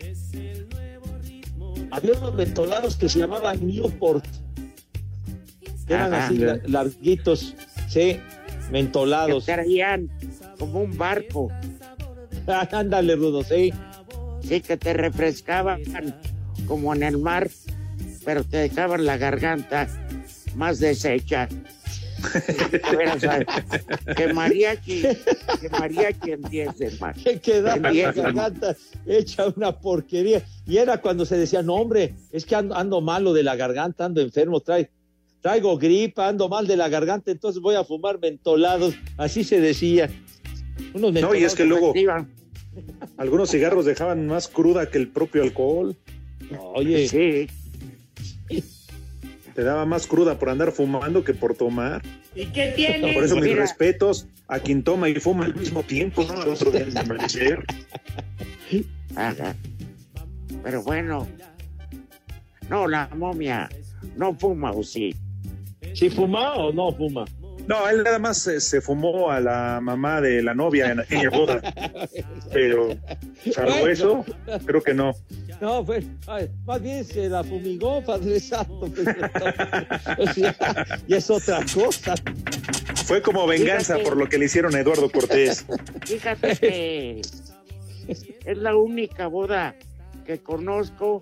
Había 1.93 2.12
unos 2.19 2.35
mentolados 2.35 2.97
que 2.97 3.09
se 3.09 3.19
llamaban 3.21 3.64
Newport. 3.67 4.25
Que 5.87 5.95
eran 5.95 6.15
Ajá. 6.15 6.27
así 6.27 6.39
la- 6.39 6.61
larguitos. 6.67 7.55
Sí, 7.89 7.95
Que 8.15 8.21
mentolados. 8.71 9.45
traían 9.47 10.09
como 10.59 10.81
un 10.81 10.97
barco. 10.97 11.51
Ándale, 12.73 13.17
Rudo, 13.17 13.43
sí. 13.45 13.73
Sí, 14.43 14.61
que 14.61 14.77
te 14.77 14.93
refrescaban 14.93 15.83
como 16.67 16.95
en 16.95 17.03
el 17.05 17.19
mar, 17.19 17.49
pero 18.25 18.43
te 18.45 18.57
dejaban 18.59 19.05
la 19.07 19.17
garganta 19.17 19.89
más 20.57 20.79
deshecha. 20.81 21.49
Que 24.17 24.33
mariachi, 24.33 25.03
que 25.61 25.69
mariachi 25.71 26.31
en 26.33 26.43
10 26.43 26.79
de 26.79 26.91
mar. 27.01 27.15
que 27.17 27.41
quedaba 27.41 27.93
la 27.93 28.12
garganta 28.12 28.77
hecha 29.07 29.47
una 29.57 29.73
porquería. 29.79 30.43
Y 30.67 30.77
era 30.77 30.99
cuando 31.01 31.25
se 31.27 31.37
decía, 31.37 31.62
no, 31.62 31.75
hombre, 31.75 32.15
es 32.31 32.45
que 32.47 32.55
ando, 32.55 32.77
ando 32.77 33.01
malo 33.01 33.33
de 33.33 33.43
la 33.43 33.57
garganta, 33.57 34.05
ando 34.05 34.21
enfermo, 34.21 34.61
trae, 34.61 34.89
traigo 35.43 35.77
gripa, 35.77 36.29
ando 36.29 36.49
mal 36.49 36.67
de 36.67 36.77
la 36.77 36.89
garganta, 36.89 37.31
entonces 37.31 37.61
voy 37.61 37.75
a 37.75 37.85
fumar 37.85 38.19
mentolados. 38.19 38.95
Así 39.19 39.45
se 39.45 39.61
decía. 39.61 40.09
Unos 40.95 41.13
No, 41.13 41.35
y 41.35 41.45
es 41.45 41.55
que 41.55 41.65
luego 41.65 41.93
algunos 43.19 43.51
cigarros 43.51 43.85
dejaban 43.85 44.27
más 44.27 44.49
cruda 44.49 44.89
que 44.89 44.97
el 44.99 45.09
propio 45.09 45.43
alcohol. 45.43 45.97
Oye, 46.75 47.09
Sí, 47.09 47.47
Te 49.55 49.63
daba 49.63 49.85
más 49.85 50.07
cruda 50.07 50.39
por 50.39 50.49
andar 50.49 50.73
fumando 50.73 51.25
que 51.25 51.35
por 51.35 51.55
tomar. 51.55 52.03
¿y 52.35 52.47
qué 52.47 52.73
tiene? 52.75 53.13
Por 53.13 53.25
eso 53.25 53.35
mis 53.35 53.45
Mira, 53.45 53.61
respetos 53.61 54.27
a 54.49 54.61
quien 54.61 54.83
toma 54.83 55.11
y 55.11 55.15
fuma 55.17 55.45
al 55.45 55.55
mismo 55.55 55.83
tiempo, 55.83 56.25
¿no? 56.25 56.41
Al 56.41 56.49
otro 56.49 56.71
día 56.71 56.85
de 56.87 56.99
amanecer. 56.99 57.65
Ajá. 59.15 59.55
Pero 60.63 60.83
bueno, 60.83 61.29
no, 62.71 62.87
la 62.89 63.09
momia 63.15 63.69
no 64.17 64.35
fuma 64.35 64.71
o 64.73 64.83
sí. 64.83 65.15
¿Si 65.95 66.11
fuma 66.11 66.55
o 66.55 66.73
no 66.73 66.93
fuma? 66.93 67.25
No, 67.67 67.89
él 67.89 68.03
nada 68.03 68.19
más 68.19 68.39
se, 68.39 68.61
se 68.61 68.81
fumó 68.81 69.31
a 69.31 69.39
la 69.39 69.79
mamá 69.81 70.21
de 70.21 70.43
la 70.43 70.53
novia 70.53 70.91
en 70.91 70.99
aquella 71.01 71.31
boda. 71.31 71.61
Pero, 72.53 72.89
salvo 73.53 73.71
Bueno. 73.71 73.87
eso, 73.87 74.25
creo 74.67 74.83
que 74.83 74.93
no. 74.95 75.13
No, 75.61 75.85
pues, 75.85 76.05
ay, 76.27 76.51
más 76.65 76.83
bien 76.83 77.05
se 77.05 77.29
la 77.29 77.45
fumigó, 77.45 78.03
Padre 78.05 78.41
Santo. 78.41 78.81
pues, 78.93 79.07
o 80.19 80.33
sea, 80.33 80.99
y 81.07 81.15
es 81.15 81.31
otra 81.31 81.61
cosa. 81.73 82.15
Fue 83.05 83.23
como 83.23 83.47
venganza 83.47 83.95
Fíjate. 83.95 84.03
por 84.05 84.17
lo 84.19 84.29
que 84.29 84.39
le 84.39 84.47
hicieron 84.47 84.75
a 84.75 84.81
Eduardo 84.81 85.09
Cortés. 85.09 85.65
Fíjate 86.05 86.57
que 86.57 87.21
es 88.45 88.59
la 88.59 88.75
única 88.75 89.29
boda 89.29 89.77
que 90.27 90.41
conozco 90.41 91.21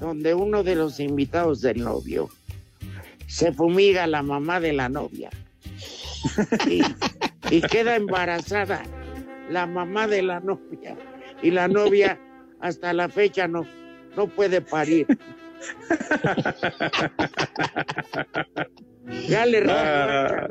donde 0.00 0.32
uno 0.34 0.62
de 0.62 0.76
los 0.76 0.98
invitados 0.98 1.60
del 1.60 1.82
novio 1.84 2.30
se 3.26 3.52
fumiga 3.52 4.06
la 4.06 4.22
mamá 4.22 4.60
de 4.60 4.72
la 4.72 4.88
novia 4.88 5.30
y, 6.68 6.82
y 7.50 7.60
queda 7.62 7.96
embarazada 7.96 8.82
la 9.50 9.66
mamá 9.66 10.06
de 10.08 10.22
la 10.22 10.40
novia 10.40 10.96
y 11.42 11.50
la 11.50 11.68
novia 11.68 12.18
hasta 12.60 12.92
la 12.92 13.08
fecha 13.08 13.46
no, 13.46 13.66
no 14.16 14.26
puede 14.28 14.60
parir. 14.60 15.06
Ya 19.28 19.46
le 19.46 19.64
Ah. 19.70 20.48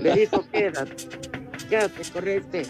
le 0.00 0.12
dijo, 0.14 0.46
quédate, 0.52 0.94
quédate 1.68 2.02
con 2.12 2.28
este 2.28 2.64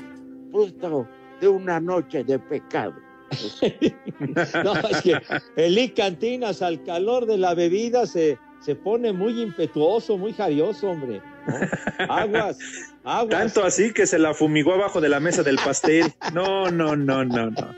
fruto 0.51 1.07
de 1.41 1.49
una 1.49 1.79
noche 1.81 2.25
de 2.25 2.39
pecado. 2.39 2.95
No, 4.65 4.75
es 4.89 5.03
que 5.03 5.21
el 5.57 5.95
Cantinas 5.95 6.63
al 6.63 6.83
calor 6.85 7.27
de 7.27 7.39
la 7.39 7.55
bebida 7.55 8.07
se, 8.07 8.39
se 8.65 8.75
pone 8.75 9.13
muy 9.13 9.41
impetuoso, 9.43 10.17
muy 10.17 10.33
jarioso, 10.33 10.91
hombre. 10.91 11.21
¿no? 11.47 11.55
Aguas, 12.09 12.59
aguas. 13.05 13.29
Tanto 13.31 13.65
así 13.65 13.93
que 13.93 14.07
se 14.07 14.19
la 14.19 14.35
fumigó 14.35 14.75
abajo 14.75 15.01
de 15.01 15.09
la 15.09 15.21
mesa 15.21 15.43
del 15.43 15.57
pastel. 15.57 16.13
No, 16.33 16.71
no, 16.71 16.95
no, 16.97 17.25
no, 17.25 17.51
no. 17.51 17.75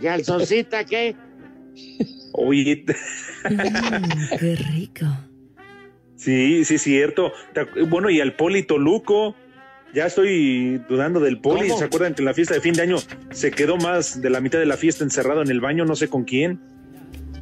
¿Y 0.00 0.06
al 0.06 0.24
Sosita 0.24 0.84
qué? 0.84 1.16
Oye, 2.32 2.84
qué 4.38 4.56
rico. 4.74 5.06
sí, 6.16 6.64
sí, 6.64 6.78
cierto. 6.78 7.32
Bueno, 7.88 8.10
y 8.10 8.20
al 8.20 8.34
Polito 8.36 8.78
Luco. 8.78 9.34
Ya 9.94 10.04
estoy 10.04 10.82
dudando 10.86 11.18
del 11.18 11.40
Poli. 11.40 11.68
¿Cómo? 11.68 11.78
¿Se 11.78 11.86
acuerdan 11.86 12.14
que 12.14 12.20
en 12.20 12.26
la 12.26 12.34
fiesta 12.34 12.52
de 12.52 12.60
fin 12.60 12.74
de 12.74 12.82
año 12.82 12.96
se 13.30 13.50
quedó 13.50 13.78
más 13.78 14.20
de 14.20 14.28
la 14.28 14.40
mitad 14.42 14.58
de 14.58 14.66
la 14.66 14.76
fiesta 14.76 15.02
encerrado 15.02 15.40
en 15.40 15.50
el 15.50 15.60
baño? 15.60 15.86
No 15.86 15.96
sé 15.96 16.08
con 16.08 16.24
quién. 16.24 16.60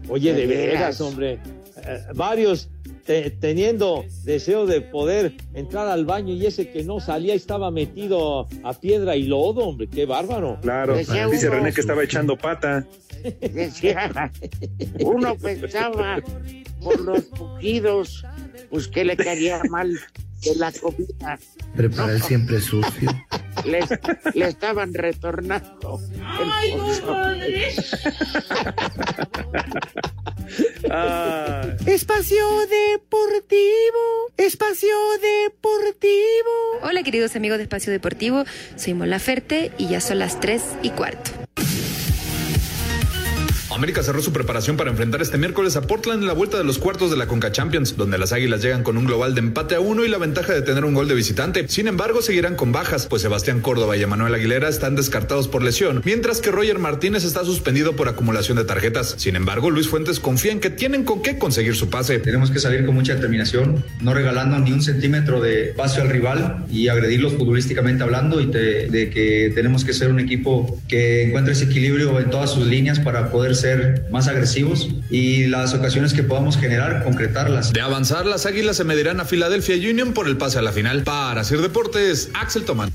Oye, 0.08 0.32
de 0.32 0.42
De 0.42 0.46
veras. 0.46 0.72
veras, 0.74 1.00
hombre. 1.00 1.40
Eh, 1.84 2.00
varios 2.14 2.70
te- 3.06 3.30
teniendo 3.30 4.04
deseo 4.24 4.66
de 4.66 4.80
poder 4.80 5.34
entrar 5.54 5.86
al 5.88 6.04
baño 6.04 6.34
y 6.34 6.44
ese 6.46 6.70
que 6.70 6.84
no 6.84 7.00
salía 7.00 7.34
estaba 7.34 7.70
metido 7.70 8.46
a 8.64 8.72
piedra 8.74 9.16
y 9.16 9.24
lodo, 9.24 9.64
hombre. 9.66 9.88
Qué 9.88 10.04
bárbaro. 10.06 10.58
Claro, 10.62 10.96
Decía 10.96 11.26
dice 11.28 11.48
uno. 11.48 11.56
René 11.58 11.72
que 11.72 11.80
estaba 11.80 12.02
echando 12.04 12.36
pata. 12.36 12.86
Decía, 13.40 14.30
uno 15.00 15.36
pensaba 15.36 16.18
por 16.82 17.00
los 17.00 17.22
pujidos, 17.24 18.24
pues 18.70 18.88
que 18.88 19.04
le 19.04 19.16
caía 19.16 19.60
mal 19.70 19.90
de 20.44 20.54
la 20.56 20.70
comida. 20.72 21.38
Prepara 21.74 22.12
el 22.12 22.22
siempre 22.22 22.60
sucio. 22.60 23.10
Le, 23.66 23.80
le 24.34 24.48
estaban 24.48 24.94
retornando. 24.94 26.00
el 26.40 26.78
pozole. 26.78 27.74
Ah, 30.90 31.62
Espacio 31.86 32.46
Deportivo. 32.68 34.30
Espacio 34.36 34.94
Deportivo. 35.20 36.80
Hola 36.82 37.02
queridos 37.02 37.34
amigos 37.36 37.58
de 37.58 37.64
Espacio 37.64 37.92
Deportivo, 37.92 38.44
soy 38.76 38.94
Mola 38.94 39.18
Ferte 39.18 39.72
y 39.78 39.88
ya 39.88 40.00
son 40.00 40.20
las 40.20 40.38
3 40.40 40.62
y 40.82 40.90
cuarto. 40.90 41.45
América 43.76 44.02
cerró 44.02 44.22
su 44.22 44.32
preparación 44.32 44.78
para 44.78 44.90
enfrentar 44.90 45.20
este 45.20 45.36
miércoles 45.36 45.76
a 45.76 45.82
Portland 45.82 46.22
en 46.22 46.26
la 46.26 46.32
vuelta 46.32 46.56
de 46.56 46.64
los 46.64 46.78
cuartos 46.78 47.10
de 47.10 47.18
la 47.18 47.26
Conca 47.26 47.52
Champions, 47.52 47.94
donde 47.98 48.16
las 48.16 48.32
Águilas 48.32 48.62
llegan 48.62 48.82
con 48.82 48.96
un 48.96 49.04
global 49.04 49.34
de 49.34 49.40
empate 49.40 49.74
a 49.74 49.80
uno 49.80 50.02
y 50.02 50.08
la 50.08 50.16
ventaja 50.16 50.54
de 50.54 50.62
tener 50.62 50.86
un 50.86 50.94
gol 50.94 51.08
de 51.08 51.14
visitante. 51.14 51.68
Sin 51.68 51.86
embargo, 51.86 52.22
seguirán 52.22 52.56
con 52.56 52.72
bajas, 52.72 53.06
pues 53.06 53.20
Sebastián 53.20 53.60
Córdoba 53.60 53.94
y 53.98 54.02
Emanuel 54.02 54.34
Aguilera 54.34 54.70
están 54.70 54.96
descartados 54.96 55.46
por 55.46 55.62
lesión, 55.62 56.00
mientras 56.06 56.40
que 56.40 56.50
Roger 56.50 56.78
Martínez 56.78 57.24
está 57.24 57.44
suspendido 57.44 57.96
por 57.96 58.08
acumulación 58.08 58.56
de 58.56 58.64
tarjetas. 58.64 59.14
Sin 59.18 59.36
embargo, 59.36 59.68
Luis 59.70 59.88
Fuentes 59.88 60.20
confía 60.20 60.52
en 60.52 60.60
que 60.60 60.70
tienen 60.70 61.04
con 61.04 61.20
qué 61.20 61.36
conseguir 61.36 61.76
su 61.76 61.90
pase. 61.90 62.18
Tenemos 62.18 62.50
que 62.50 62.60
salir 62.60 62.86
con 62.86 62.94
mucha 62.94 63.14
determinación, 63.14 63.84
no 64.00 64.14
regalando 64.14 64.58
ni 64.58 64.72
un 64.72 64.80
centímetro 64.80 65.42
de 65.42 65.68
espacio 65.68 66.00
al 66.00 66.08
rival 66.08 66.64
y 66.70 66.88
agredirlos 66.88 67.34
futbolísticamente 67.34 68.02
hablando 68.02 68.40
y 68.40 68.46
de 68.46 69.10
que 69.12 69.52
tenemos 69.54 69.84
que 69.84 69.92
ser 69.92 70.10
un 70.10 70.18
equipo 70.18 70.80
que 70.88 71.24
encuentre 71.24 71.52
ese 71.52 71.64
equilibrio 71.64 72.18
en 72.20 72.30
todas 72.30 72.50
sus 72.50 72.66
líneas 72.66 73.00
para 73.00 73.30
poder 73.30 73.54
ser 73.54 73.65
más 74.10 74.28
agresivos 74.28 74.88
y 75.10 75.46
las 75.46 75.74
ocasiones 75.74 76.12
que 76.12 76.22
podamos 76.22 76.56
generar, 76.56 77.04
concretarlas. 77.04 77.72
De 77.72 77.80
avanzar, 77.80 78.26
las 78.26 78.46
Águilas 78.46 78.76
se 78.76 78.84
medirán 78.84 79.20
a 79.20 79.24
Philadelphia 79.24 79.76
Union 79.76 80.12
por 80.12 80.28
el 80.28 80.36
pase 80.36 80.58
a 80.58 80.62
la 80.62 80.72
final. 80.72 81.02
Para 81.02 81.44
Sir 81.44 81.60
Deportes, 81.60 82.30
Axel 82.34 82.64
Tomán. 82.64 82.92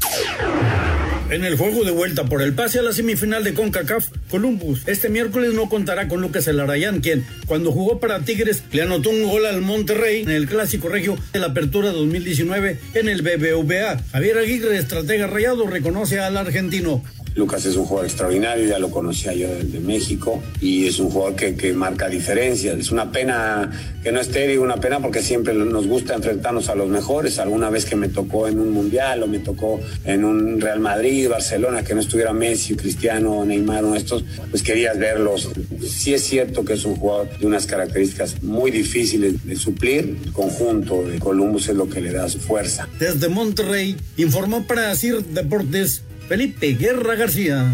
En 1.31 1.45
el 1.45 1.55
juego 1.55 1.85
de 1.85 1.91
vuelta 1.91 2.25
por 2.25 2.41
el 2.41 2.53
pase 2.53 2.79
a 2.79 2.81
la 2.81 2.91
semifinal 2.91 3.41
de 3.45 3.53
CONCACAF, 3.53 4.09
Columbus 4.29 4.81
este 4.85 5.07
miércoles 5.07 5.53
no 5.53 5.69
contará 5.69 6.09
con 6.09 6.19
Lucas 6.19 6.45
Elarayán, 6.49 6.99
quien, 6.99 7.25
cuando 7.47 7.71
jugó 7.71 8.01
para 8.01 8.19
Tigres, 8.19 8.63
le 8.73 8.81
anotó 8.81 9.11
un 9.11 9.23
gol 9.23 9.45
al 9.45 9.61
Monterrey 9.61 10.23
en 10.23 10.29
el 10.29 10.49
Clásico 10.49 10.89
Regio 10.89 11.17
de 11.31 11.39
la 11.39 11.47
Apertura 11.47 11.91
2019 11.91 12.79
en 12.95 13.07
el 13.07 13.21
BBVA. 13.21 14.01
Javier 14.11 14.39
Aguirre, 14.39 14.77
estratega 14.77 15.27
rayado, 15.27 15.67
reconoce 15.67 16.19
al 16.19 16.35
argentino. 16.35 17.01
Lucas 17.35 17.65
es 17.65 17.75
un 17.75 17.85
jugador 17.85 18.07
extraordinario, 18.07 18.67
ya 18.67 18.79
lo 18.79 18.89
conocía 18.89 19.33
yo 19.33 19.47
desde 19.47 19.79
México 19.79 20.41
y 20.59 20.87
es 20.87 20.99
un 20.99 21.09
jugador 21.09 21.35
que, 21.35 21.55
que 21.55 21.73
marca 21.73 22.09
diferencias. 22.09 22.77
Es 22.77 22.91
una 22.91 23.11
pena 23.11 23.71
que 24.03 24.11
no 24.11 24.19
esté, 24.19 24.47
digo 24.47 24.63
una 24.63 24.77
pena 24.77 24.99
porque 24.99 25.21
siempre 25.21 25.53
nos 25.53 25.87
gusta 25.87 26.15
enfrentarnos 26.15 26.69
a 26.69 26.75
los 26.75 26.89
mejores. 26.89 27.39
Alguna 27.39 27.69
vez 27.69 27.85
que 27.85 27.95
me 27.95 28.09
tocó 28.09 28.47
en 28.47 28.59
un 28.59 28.71
mundial 28.71 29.23
o 29.23 29.27
me 29.27 29.39
tocó 29.39 29.79
en 30.03 30.25
un 30.25 30.59
Real 30.59 30.79
Madrid, 30.79 31.29
Barcelona, 31.29 31.83
que 31.83 31.93
no 31.93 32.01
estuviera 32.01 32.33
Messi, 32.33 32.75
Cristiano, 32.75 33.45
Neymar, 33.45 33.81
de 33.81 33.97
estos, 33.97 34.23
pues 34.49 34.63
querías 34.63 34.97
verlos. 34.97 35.49
Sí 35.87 36.13
es 36.13 36.23
cierto 36.23 36.63
que 36.65 36.73
es 36.73 36.85
un 36.85 36.95
jugador 36.95 37.29
de 37.39 37.45
unas 37.47 37.65
características 37.65 38.43
muy 38.43 38.71
difíciles 38.71 39.45
de 39.45 39.55
suplir. 39.55 40.17
El 40.23 40.31
conjunto 40.31 41.03
de 41.03 41.19
Columbus 41.19 41.69
es 41.69 41.75
lo 41.75 41.89
que 41.89 42.01
le 42.01 42.11
da 42.11 42.27
su 42.29 42.39
fuerza. 42.39 42.87
Desde 42.99 43.29
Monterrey, 43.29 43.95
informó 44.17 44.67
para 44.67 44.95
CIR 44.95 45.23
Deportes 45.25 46.03
Felipe 46.31 46.75
Guerra 46.75 47.15
García. 47.15 47.69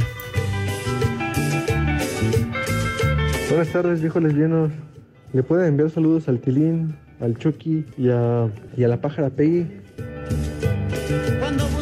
Buenas 3.49 3.67
tardes, 3.67 4.01
viejos 4.01 4.23
lesbianos. 4.23 4.71
¿Le 5.31 5.43
pueden 5.43 5.67
enviar 5.67 5.91
saludos 5.91 6.27
al 6.27 6.39
Tilín, 6.39 6.95
al 7.19 7.37
Chucky 7.37 7.85
y 7.99 8.09
a, 8.09 8.49
y 8.75 8.83
a 8.83 8.87
la 8.87 8.99
pájara 8.99 9.29
Peggy? 9.29 9.67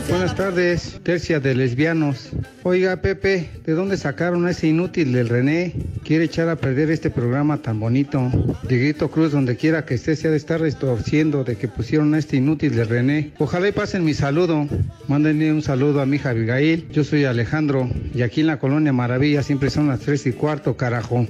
Buenas 0.07 0.35
tardes, 0.35 0.99
tercia 1.01 1.39
de 1.39 1.55
lesbianos. 1.55 2.29
Oiga, 2.61 2.97
Pepe, 2.97 3.49
¿de 3.65 3.73
dónde 3.73 3.97
sacaron 3.97 4.45
a 4.45 4.51
ese 4.51 4.67
inútil 4.67 5.11
del 5.11 5.29
René? 5.29 5.73
Quiere 6.03 6.25
echar 6.25 6.47
a 6.47 6.57
perder 6.57 6.91
este 6.91 7.09
programa 7.09 7.57
tan 7.57 7.79
bonito. 7.79 8.31
Dieguito 8.69 9.09
Cruz, 9.09 9.31
donde 9.31 9.57
quiera 9.57 9.85
que 9.85 9.95
esté, 9.95 10.15
se 10.15 10.27
ha 10.27 10.31
de 10.31 10.37
estar 10.37 10.61
restorciendo 10.61 11.43
de 11.43 11.55
que 11.55 11.67
pusieron 11.67 12.13
a 12.13 12.19
este 12.19 12.37
inútil 12.37 12.75
del 12.75 12.87
René. 12.87 13.31
Ojalá 13.39 13.67
y 13.67 13.71
pasen 13.71 14.05
mi 14.05 14.13
saludo. 14.13 14.67
Mándenle 15.07 15.51
un 15.51 15.63
saludo 15.63 16.01
a 16.01 16.05
mi 16.05 16.17
hija 16.17 16.29
Abigail. 16.29 16.87
Yo 16.91 17.03
soy 17.03 17.25
Alejandro 17.25 17.89
y 18.13 18.21
aquí 18.21 18.41
en 18.41 18.47
la 18.47 18.59
colonia 18.59 18.93
Maravilla 18.93 19.41
siempre 19.41 19.71
son 19.71 19.87
las 19.87 20.01
tres 20.01 20.27
y 20.27 20.33
cuarto, 20.33 20.77
carajo. 20.77 21.25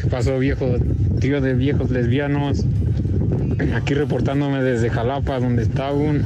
¿Qué 0.00 0.06
pasó, 0.08 0.38
viejo 0.38 0.76
tío 1.20 1.40
de 1.40 1.54
viejos 1.54 1.90
lesbianos? 1.90 2.64
Aquí 3.74 3.94
reportándome 3.94 4.62
desde 4.62 4.90
Jalapa, 4.90 5.38
donde 5.38 5.62
está 5.62 5.92
un 5.92 6.22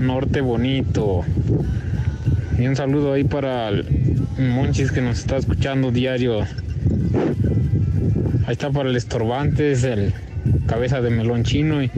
norte 0.00 0.40
bonito. 0.40 1.24
Y 2.58 2.66
un 2.66 2.76
saludo 2.76 3.12
ahí 3.12 3.24
para 3.24 3.68
el 3.68 3.84
Monchis 4.38 4.92
que 4.92 5.00
nos 5.00 5.18
está 5.18 5.36
escuchando 5.36 5.90
diario. 5.90 6.40
Ahí 8.46 8.52
está 8.52 8.70
para 8.70 8.88
el 8.88 8.96
Estorbantes, 8.96 9.84
el 9.84 10.12
cabeza 10.66 11.00
de 11.00 11.10
melón 11.10 11.44
chino 11.44 11.82
y, 11.82 11.90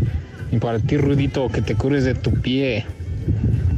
y 0.52 0.58
para 0.58 0.78
ti, 0.78 0.96
Rudito, 0.96 1.48
que 1.48 1.62
te 1.62 1.74
cures 1.74 2.04
de 2.04 2.14
tu 2.14 2.32
pie. 2.32 2.84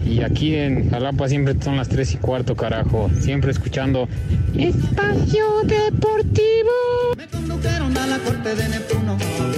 Y 0.05 0.23
aquí 0.23 0.55
en 0.55 0.91
Jalapa 0.91 1.29
siempre 1.29 1.55
son 1.61 1.77
las 1.77 1.89
3 1.89 2.15
y 2.15 2.17
cuarto, 2.19 2.55
carajo. 2.55 3.11
Siempre 3.19 3.51
escuchando 3.51 4.09
Espacio 4.57 5.47
Deportivo. 5.65 7.17
Me 7.47 7.53
condujeron 7.53 7.97
a 7.97 8.07
la 8.09 8.19
corte 8.19 8.55
de 8.57 8.69
Neptuno. 8.69 9.17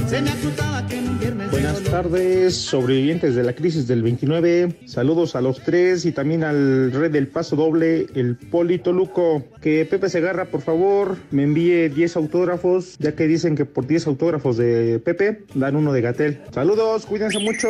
Se 0.09 0.21
me 0.21 0.31
acusaba 0.31 0.87
que 0.87 0.99
en 0.99 1.09
un 1.09 1.19
viernes. 1.19 1.51
Buenas 1.51 1.83
tardes, 1.85 2.55
sobrevivientes 2.55 3.35
de 3.35 3.43
la 3.43 3.55
crisis 3.55 3.87
del 3.89 4.03
29. 4.03 4.81
Saludos 4.85 5.35
a 5.35 5.41
los 5.41 5.63
tres 5.63 6.05
y 6.05 6.13
también 6.13 6.45
al 6.45 6.93
red 6.93 7.11
del 7.11 7.29
paso 7.29 7.57
doble, 7.57 8.07
el 8.15 8.37
Polito 8.37 8.93
Luco. 8.93 9.43
Que 9.63 9.87
Pepe 9.87 10.11
Segarra, 10.11 10.45
por 10.45 10.61
favor, 10.61 11.17
me 11.31 11.45
envíe 11.45 11.89
10 11.89 12.17
autógrafos, 12.17 12.97
ya 12.99 13.13
que 13.13 13.27
dicen 13.27 13.57
que 13.57 13.65
por 13.65 13.87
10 13.87 14.07
autógrafos 14.09 14.59
de 14.59 15.01
Pepe 15.03 15.45
dan 15.55 15.75
uno 15.75 15.95
de 15.95 16.03
Gatel. 16.03 16.43
Saludos, 16.53 17.07
cuídense 17.07 17.39
mucho. 17.39 17.69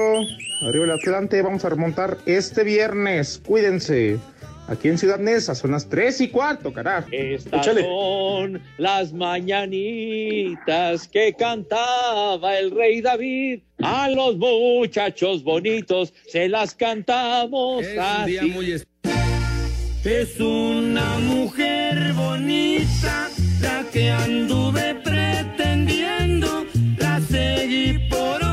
Arriba 0.66 0.84
el 0.84 0.90
Atlante, 0.90 1.40
vamos 1.42 1.64
a 1.64 1.68
remontar 1.68 2.18
este 2.26 2.64
viernes. 2.64 3.40
Cuídense. 3.46 4.18
Aquí 4.68 4.88
en 4.88 4.98
Ciudad 4.98 5.18
Neza 5.18 5.54
son 5.54 5.70
las 5.70 5.88
3 5.88 6.20
y 6.20 6.28
cuarto, 6.28 6.72
carajo. 6.72 7.08
Estas 7.10 7.60
Échale. 7.66 7.82
son 7.84 8.60
las 8.76 9.14
mañanitas 9.14 11.08
que 11.08 11.32
cantaba 11.32 12.58
el 12.58 12.70
rey 12.70 13.00
David. 13.00 13.60
A 13.82 14.10
los 14.10 14.36
muchachos 14.36 15.42
bonitos 15.42 16.12
se 16.26 16.48
las 16.48 16.74
cantamos 16.74 17.82
así. 17.98 18.82
Es 20.04 20.38
una 20.38 21.18
mujer 21.20 22.12
bonita 22.12 23.28
la 23.62 23.84
que 23.90 24.10
anduve 24.10 24.96
pretendiendo. 25.02 26.66
La 26.98 27.20
seguí 27.20 27.98
por 28.10 28.47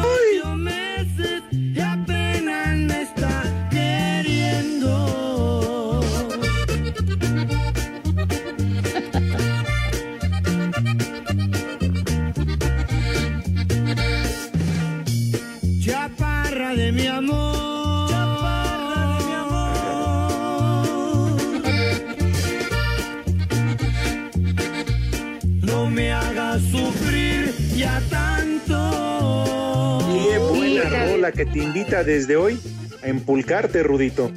que 31.31 31.45
te 31.45 31.59
invita 31.59 32.03
desde 32.03 32.35
hoy 32.35 32.59
a 33.03 33.07
empulcarte, 33.07 33.83
Rudito. 33.83 34.31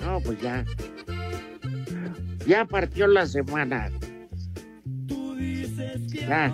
No, 0.00 0.20
pues 0.20 0.40
ya. 0.40 0.64
Ya 2.46 2.64
partió 2.64 3.06
la 3.06 3.26
semana. 3.26 3.90
Ya. 6.12 6.52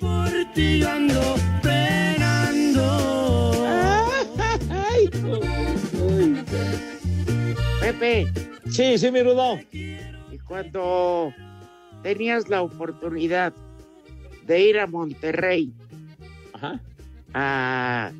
Por 0.00 0.52
ti 0.54 0.80
yo 0.80 0.90
ando 0.90 1.36
penando. 1.62 3.52
Pepe. 7.80 8.32
Sí, 8.70 8.98
sí, 8.98 9.10
mi 9.10 9.22
Rudo. 9.22 9.58
Y 9.72 10.38
cuando 10.46 11.32
tenías 12.02 12.48
la 12.48 12.62
oportunidad 12.62 13.52
de 14.46 14.60
ir 14.60 14.78
a 14.78 14.86
Monterrey 14.86 15.72
A, 17.38 18.12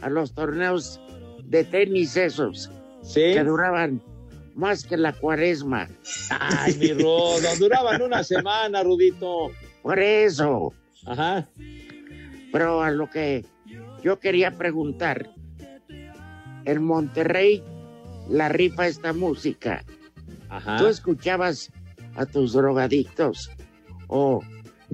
a 0.00 0.10
los 0.10 0.34
torneos 0.34 1.00
de 1.44 1.62
tenis 1.62 2.16
esos 2.16 2.70
que 3.14 3.44
duraban 3.44 4.02
más 4.54 4.84
que 4.84 4.96
la 4.96 5.12
cuaresma. 5.12 5.88
Ay, 6.30 6.74
mi 6.78 6.92
Rudo, 6.92 7.38
duraban 7.58 8.02
una 8.02 8.24
semana, 8.24 8.82
Rudito. 8.82 9.50
Por 9.82 9.98
eso. 10.00 10.72
Ajá. 11.06 11.48
Pero 12.52 12.82
a 12.82 12.90
lo 12.90 13.08
que 13.10 13.44
yo 14.02 14.18
quería 14.18 14.52
preguntar, 14.52 15.30
en 16.64 16.82
Monterrey 16.82 17.62
la 18.28 18.48
rifa 18.48 18.86
esta 18.86 19.12
música. 19.12 19.84
Ajá. 20.48 20.78
¿Tú 20.78 20.86
escuchabas 20.86 21.70
a 22.16 22.26
tus 22.26 22.52
drogadictos 22.52 23.50
o 24.08 24.42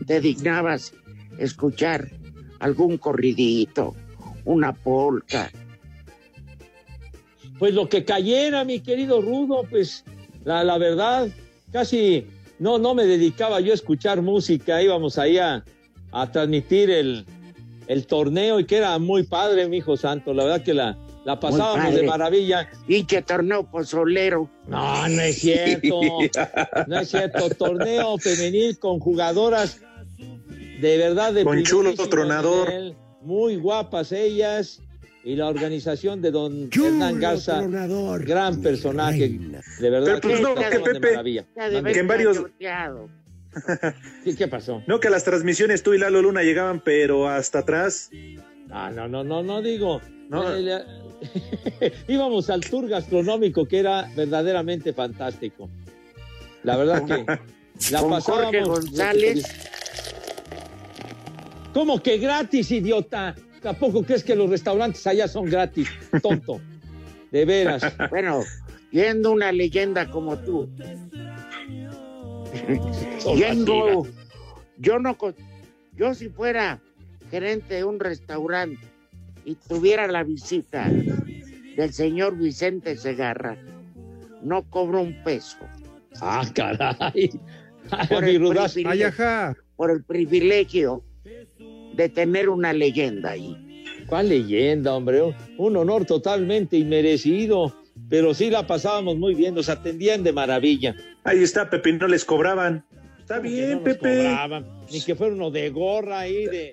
te 0.07 0.21
dignabas 0.21 0.95
escuchar 1.39 2.11
algún 2.61 2.99
corridito, 2.99 3.97
una 4.45 4.73
polca? 4.73 5.51
Pues 7.59 7.75
lo 7.75 7.89
que 7.89 8.05
cayera, 8.05 8.65
mi 8.65 8.81
querido 8.81 9.21
Rudo, 9.21 9.65
pues 9.69 10.05
la, 10.45 10.65
la 10.65 10.79
verdad, 10.79 11.29
casi 11.73 12.27
no, 12.59 12.79
no 12.79 12.95
me 12.95 13.05
dedicaba 13.05 13.61
yo 13.61 13.73
a 13.73 13.75
escuchar 13.75 14.23
música, 14.23 14.81
íbamos 14.83 15.19
ahí 15.19 15.37
a, 15.39 15.65
a 16.13 16.31
transmitir 16.31 16.91
el, 16.91 17.27
el 17.87 18.07
torneo 18.07 18.61
y 18.61 18.65
que 18.65 18.77
era 18.77 18.99
muy 18.99 19.25
padre, 19.25 19.69
mi 19.69 19.79
hijo 19.79 19.97
santo, 19.97 20.33
la 20.33 20.45
verdad 20.45 20.63
que 20.63 20.75
la, 20.75 20.97
la 21.25 21.39
pasábamos 21.39 21.95
de 21.95 22.03
maravilla. 22.03 22.69
Pinche 22.87 23.23
torneo 23.23 23.65
pozolero. 23.65 24.49
No, 24.67 25.09
no 25.09 25.23
es 25.23 25.41
cierto. 25.41 26.01
No 26.87 27.01
es 27.01 27.11
cierto. 27.11 27.51
Torneo 27.51 28.17
femenil 28.19 28.79
con 28.79 29.01
jugadoras 29.01 29.81
de 30.81 30.97
verdad 30.99 31.33
de 31.33 31.45
Con 31.45 31.63
chulo 31.63 31.95
tronador. 31.95 32.69
nivel, 32.69 32.97
muy 33.23 33.57
guapas 33.57 34.13
ellas. 34.13 34.81
Y 35.23 35.37
la 35.37 35.49
organización 35.49 36.23
de 36.23 36.31
don 36.31 36.71
Hernán 36.73 37.21
Garza, 37.21 37.61
gran 38.21 38.63
personaje, 38.63 39.29
de 39.79 39.91
verdad. 39.91 40.19
Pero 40.19 40.21
pues 40.23 40.41
no, 40.41 40.55
que 40.55 40.63
pasaban 40.63 40.83
de 40.85 40.93
Pepe, 40.95 41.11
maravilla. 41.11 41.47
que 41.93 41.99
en 41.99 42.09
varios... 42.09 42.43
¿Qué, 44.25 44.35
qué 44.39 44.49
pasó? 44.49 44.83
No, 44.87 44.99
que 44.99 45.11
las 45.11 45.25
transmisiones 45.25 45.83
tú 45.83 45.93
y 45.93 45.99
Lalo 45.99 46.23
Luna 46.23 46.43
llegaban, 46.43 46.81
pero 46.83 47.29
hasta 47.29 47.59
atrás. 47.59 48.09
Ah, 48.71 48.91
no, 48.95 49.09
no, 49.09 49.23
no, 49.23 49.43
no 49.43 49.61
digo. 49.61 50.01
Eh, 50.33 50.61
le- 50.63 51.93
Íbamos 52.09 52.49
al 52.49 52.63
tour 52.63 52.89
gastronómico 52.89 53.67
que 53.67 53.79
era 53.81 54.09
verdaderamente 54.17 54.95
fantástico. 54.95 55.69
La 56.63 56.79
verdad 56.79 57.05
que 57.05 57.27
la 57.93 58.01
Con 58.01 58.11
pasábamos. 58.11 58.25
Jorge 58.25 58.63
González. 58.63 59.45
¿Cómo 61.73 62.03
que 62.03 62.19
gratis, 62.19 62.71
idiota? 62.71 63.35
tampoco 63.61 64.03
crees 64.03 64.25
que 64.25 64.35
los 64.35 64.51
restaurantes 64.51 65.07
allá 65.07 65.29
son 65.29 65.47
gratis, 65.47 65.89
tonto. 66.23 66.61
De 67.31 67.45
veras. 67.45 67.83
Bueno, 68.11 68.43
yendo 68.91 69.33
una 69.33 69.53
leyenda 69.53 70.11
como 70.11 70.37
tú. 70.39 70.69
yendo, 73.37 74.07
yo 74.79 74.99
no, 74.99 75.17
yo 75.97 76.15
si 76.15 76.29
fuera 76.29 76.81
gerente 77.31 77.75
de 77.75 77.85
un 77.85 78.01
restaurante 78.01 78.85
y 79.45 79.55
tuviera 79.55 80.09
la 80.09 80.25
visita 80.25 80.91
del 81.77 81.93
señor 81.93 82.37
Vicente 82.37 82.97
Segarra, 82.97 83.57
no 84.43 84.69
cobro 84.69 85.03
un 85.03 85.23
peso. 85.23 85.59
Ah, 86.21 86.45
caray. 86.53 87.31
Por 88.09 88.25
mi 88.25 88.31
el, 88.35 88.41
rudazo. 88.41 88.75
privilegio, 88.75 89.57
por 89.77 89.91
el 89.91 90.03
privilegio 90.03 91.05
de 91.95 92.09
tener 92.09 92.49
una 92.49 92.73
leyenda 92.73 93.31
ahí. 93.31 93.57
¿Cuál 94.07 94.29
leyenda, 94.29 94.95
hombre? 94.95 95.23
Un- 95.59 95.77
honor 95.77 96.05
totalmente 96.05 96.77
inmerecido. 96.77 97.75
Pero 98.09 98.33
sí 98.35 98.51
la 98.51 98.67
pasábamos 98.67 99.19
muy 99.19 99.35
bien, 99.35 99.55
nos 99.55 99.69
atendían 99.69 100.23
de 100.25 100.33
maravilla. 100.33 100.97
Ahí 101.23 101.43
está, 101.43 101.69
Pepe, 101.69 101.93
no 101.93 102.09
les 102.09 102.25
cobraban. 102.25 102.85
Está 103.19 103.39
bien, 103.41 103.71
no 103.71 103.75
nos 103.77 103.85
Pepe. 103.85 104.17
cobraban, 104.25 104.67
Ni 104.91 105.01
que 105.03 105.15
fuera 105.15 105.35
uno 105.35 105.51
de 105.51 105.69
gorra 105.71 106.21
ahí 106.21 106.47
de. 106.47 106.73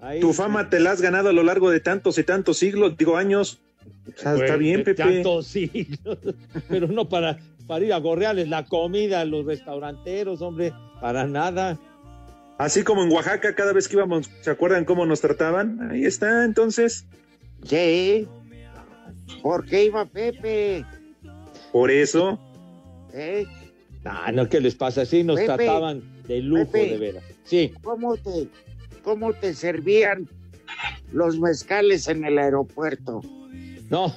ahí 0.00 0.20
Tu 0.20 0.28
de- 0.28 0.34
fama 0.34 0.68
te 0.68 0.78
la 0.78 0.92
has 0.92 1.00
ganado 1.00 1.30
a 1.30 1.32
lo 1.32 1.42
largo 1.42 1.70
de 1.70 1.80
tantos 1.80 2.18
y 2.18 2.24
tantos 2.24 2.58
siglos, 2.58 2.96
digo 2.96 3.16
años. 3.16 3.58
O 4.06 4.20
sea, 4.20 4.34
está 4.36 4.56
bien, 4.56 4.84
Pepe. 4.84 5.02
tantos 5.02 5.46
siglos. 5.46 6.18
Pero 6.68 6.86
no 6.88 7.08
para, 7.08 7.38
para 7.66 7.84
ir 7.84 7.92
a 7.92 7.98
gorrearles 7.98 8.48
la 8.48 8.64
comida 8.66 9.22
a 9.22 9.24
los 9.24 9.46
restauranteros, 9.46 10.42
hombre, 10.42 10.72
para 11.00 11.26
nada. 11.26 11.78
Así 12.58 12.84
como 12.84 13.02
en 13.02 13.12
Oaxaca, 13.12 13.54
cada 13.54 13.72
vez 13.72 13.86
que 13.86 13.96
íbamos, 13.96 14.30
¿se 14.40 14.50
acuerdan 14.50 14.84
cómo 14.84 15.04
nos 15.04 15.20
trataban? 15.20 15.90
Ahí 15.90 16.04
está, 16.04 16.44
entonces. 16.44 17.04
Sí. 17.64 18.26
¿Por 19.42 19.66
qué 19.66 19.84
iba 19.84 20.06
Pepe? 20.06 20.84
Por 21.72 21.90
eso. 21.90 22.40
¿Eh? 23.12 23.46
Ah, 24.04 24.32
no, 24.32 24.48
¿qué 24.48 24.60
les 24.60 24.74
pasa? 24.74 25.02
Así 25.02 25.22
nos 25.22 25.36
Pepe, 25.36 25.46
trataban 25.46 26.02
de 26.26 26.40
lujo, 26.40 26.72
Pepe. 26.72 26.90
de 26.90 26.98
veras. 26.98 27.24
Sí. 27.44 27.74
¿Cómo 27.82 28.16
te, 28.16 28.48
¿Cómo 29.02 29.32
te 29.34 29.52
servían 29.52 30.28
los 31.12 31.38
mezcales 31.38 32.08
en 32.08 32.24
el 32.24 32.38
aeropuerto? 32.38 33.20
No. 33.90 34.14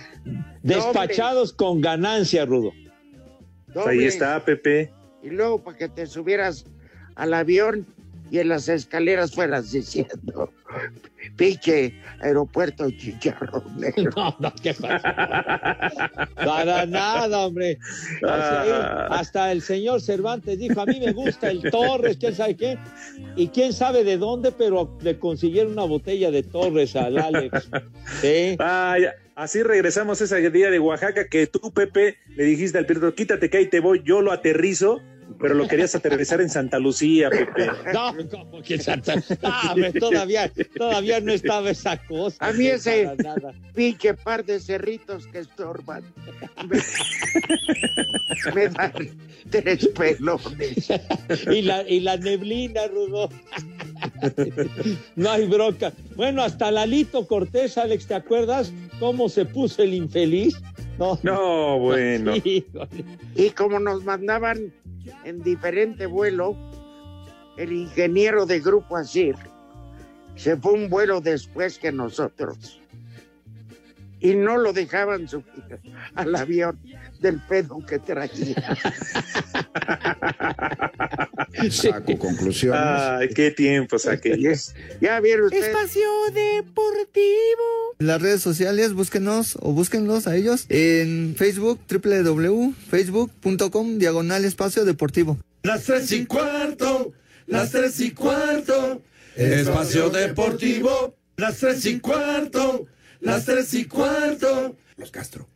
Despachados 0.62 1.52
con 1.52 1.80
ganancia, 1.80 2.46
Rudo. 2.46 2.72
Pues 3.74 3.86
ahí 3.86 4.04
está, 4.04 4.42
Pepe. 4.44 4.92
Y 5.22 5.30
luego 5.30 5.62
para 5.62 5.76
que 5.76 5.88
te 5.88 6.06
subieras 6.06 6.64
al 7.16 7.34
avión 7.34 7.86
y 8.30 8.38
en 8.38 8.48
las 8.48 8.68
escaleras 8.68 9.32
fueras 9.32 9.70
diciendo, 9.70 10.50
pinche 11.36 11.94
aeropuerto 12.20 12.90
chicharrón 12.90 13.62
negro. 13.78 14.10
No, 14.16 14.36
no, 14.38 14.52
¿qué 14.62 14.74
pasa? 14.74 16.28
Para 16.34 16.86
nada, 16.86 17.46
hombre. 17.46 17.78
Ahí 18.26 18.70
hasta 19.10 19.52
el 19.52 19.62
señor 19.62 20.00
Cervantes 20.00 20.58
dijo, 20.58 20.80
a 20.80 20.86
mí 20.86 21.00
me 21.00 21.12
gusta 21.12 21.50
el 21.50 21.62
Torres, 21.70 22.16
quién 22.18 22.34
sabe 22.34 22.56
qué, 22.56 22.78
y 23.36 23.48
quién 23.48 23.72
sabe 23.72 24.04
de 24.04 24.16
dónde, 24.16 24.52
pero 24.52 24.96
le 25.00 25.18
consiguieron 25.18 25.72
una 25.72 25.84
botella 25.84 26.30
de 26.30 26.42
Torres 26.42 26.96
al 26.96 27.18
Alex. 27.18 27.68
Sí. 28.20 28.56
Ay, 28.58 29.04
así 29.34 29.62
regresamos 29.62 30.20
ese 30.20 30.50
día 30.50 30.70
de 30.70 30.78
Oaxaca 30.78 31.28
que 31.28 31.46
tú, 31.46 31.72
Pepe, 31.72 32.16
le 32.36 32.44
dijiste 32.44 32.78
al 32.78 32.86
piloto, 32.86 33.14
quítate 33.14 33.50
que 33.50 33.58
ahí 33.58 33.66
te 33.66 33.80
voy, 33.80 34.02
yo 34.04 34.20
lo 34.22 34.32
aterrizo, 34.32 35.00
pero 35.38 35.54
lo 35.54 35.66
querías 35.66 35.94
aterrizar 35.94 36.40
en 36.40 36.48
Santa 36.48 36.78
Lucía, 36.78 37.30
Pepe. 37.30 37.70
No, 37.92 38.14
como 38.30 38.62
que 38.62 38.78
Santa... 38.78 39.14
Ah, 39.42 39.70
hombre, 39.72 39.92
todavía, 39.92 40.50
todavía 40.76 41.20
no 41.20 41.32
estaba 41.32 41.70
esa 41.70 41.98
cosa. 42.06 42.36
A 42.40 42.52
mí 42.52 42.66
ese 42.66 43.10
pinche 43.74 44.14
par 44.14 44.44
de 44.44 44.60
cerritos 44.60 45.26
que 45.26 45.40
estorban 45.40 46.04
me, 46.68 46.78
me 48.54 48.68
dan 48.68 48.92
tres 49.50 49.88
pelones. 49.88 50.90
y 51.50 51.62
la, 51.62 51.88
y 51.88 52.00
la 52.00 52.16
neblina, 52.16 52.86
Rudo. 52.86 53.28
no 55.16 55.30
hay 55.30 55.46
bronca. 55.46 55.92
Bueno, 56.16 56.42
hasta 56.42 56.70
Lalito 56.70 57.26
Cortés, 57.26 57.78
Alex, 57.78 58.06
¿te 58.06 58.14
acuerdas 58.14 58.72
cómo 58.98 59.28
se 59.28 59.44
puso 59.44 59.82
el 59.82 59.94
infeliz? 59.94 60.56
No, 60.98 61.18
No, 61.22 61.78
bueno. 61.78 62.34
Y 62.36 63.50
como 63.56 63.80
nos 63.80 64.04
mandaban 64.04 64.72
en 65.24 65.42
diferente 65.42 66.06
vuelo, 66.06 66.56
el 67.56 67.72
ingeniero 67.72 68.46
de 68.46 68.60
Grupo 68.60 68.96
Asir 68.96 69.34
se 70.36 70.56
fue 70.56 70.72
un 70.72 70.88
vuelo 70.88 71.20
después 71.20 71.78
que 71.78 71.92
nosotros. 71.92 72.80
Y 74.20 74.34
no 74.34 74.56
lo 74.56 74.72
dejaban 74.72 75.28
subir 75.28 75.44
al 76.14 76.34
avión 76.34 76.78
del 77.20 77.40
pedo 77.40 77.78
que 77.86 77.98
traía. 77.98 78.54
Saco 81.70 82.18
conclusiones. 82.18 82.80
Ay, 82.80 83.28
qué 83.28 83.50
tiempos 83.50 84.06
aquellos. 84.14 84.74
Ya 85.00 85.20
vieron 85.20 85.46
ustedes. 85.46 85.66
Espacio 85.66 86.08
Deportivo. 86.32 87.83
En 87.98 88.06
las 88.06 88.20
redes 88.20 88.42
sociales, 88.42 88.92
búsquenos 88.92 89.56
o 89.60 89.72
búsquenlos 89.72 90.26
a 90.26 90.36
ellos 90.36 90.66
en 90.68 91.34
Facebook, 91.36 91.80
www.facebook.com, 91.88 93.98
diagonal 93.98 94.44
espacio 94.44 94.84
deportivo. 94.84 95.38
Las 95.62 95.84
tres 95.84 96.12
y 96.12 96.26
cuarto, 96.26 97.12
las 97.46 97.70
tres 97.70 97.98
y 98.00 98.10
cuarto. 98.10 99.02
Espacio 99.36 100.10
Deportivo. 100.10 101.16
Las 101.36 101.58
tres 101.58 101.84
y 101.86 101.98
cuarto, 101.98 102.86
las 103.20 103.44
tres 103.44 103.74
y 103.74 103.86
cuarto. 103.86 104.76
Los 104.96 105.10
Castro. 105.10 105.48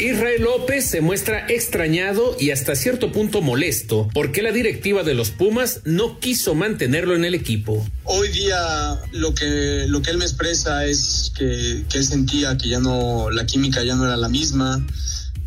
Israel 0.00 0.42
López 0.42 0.88
se 0.88 1.00
muestra 1.00 1.44
extrañado 1.48 2.36
y 2.38 2.52
hasta 2.52 2.76
cierto 2.76 3.10
punto 3.10 3.42
molesto 3.42 4.08
porque 4.14 4.42
la 4.42 4.52
directiva 4.52 5.02
de 5.02 5.14
los 5.14 5.30
Pumas 5.30 5.80
no 5.84 6.20
quiso 6.20 6.54
mantenerlo 6.54 7.16
en 7.16 7.24
el 7.24 7.34
equipo. 7.34 7.84
Hoy 8.04 8.28
día 8.28 9.00
lo 9.10 9.34
que, 9.34 9.86
lo 9.88 10.00
que 10.00 10.10
él 10.10 10.18
me 10.18 10.24
expresa 10.24 10.86
es 10.86 11.32
que, 11.36 11.84
que 11.90 11.98
él 11.98 12.04
sentía 12.04 12.56
que 12.56 12.68
ya 12.68 12.78
no, 12.78 13.28
la 13.30 13.44
química 13.44 13.82
ya 13.82 13.96
no 13.96 14.04
era 14.06 14.16
la 14.16 14.28
misma. 14.28 14.86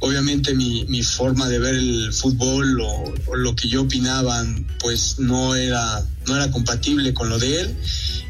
Obviamente 0.01 0.53
mi, 0.53 0.85
mi 0.85 1.03
forma 1.03 1.47
de 1.47 1.59
ver 1.59 1.75
el 1.75 2.11
fútbol 2.11 2.81
o, 2.81 3.13
lo 3.35 3.55
que 3.55 3.67
yo 3.69 3.83
opinaba 3.83 4.43
pues 4.79 5.19
no 5.19 5.55
era, 5.55 6.03
no 6.27 6.35
era 6.35 6.51
compatible 6.51 7.13
con 7.13 7.29
lo 7.29 7.39
de 7.39 7.61
él. 7.61 7.75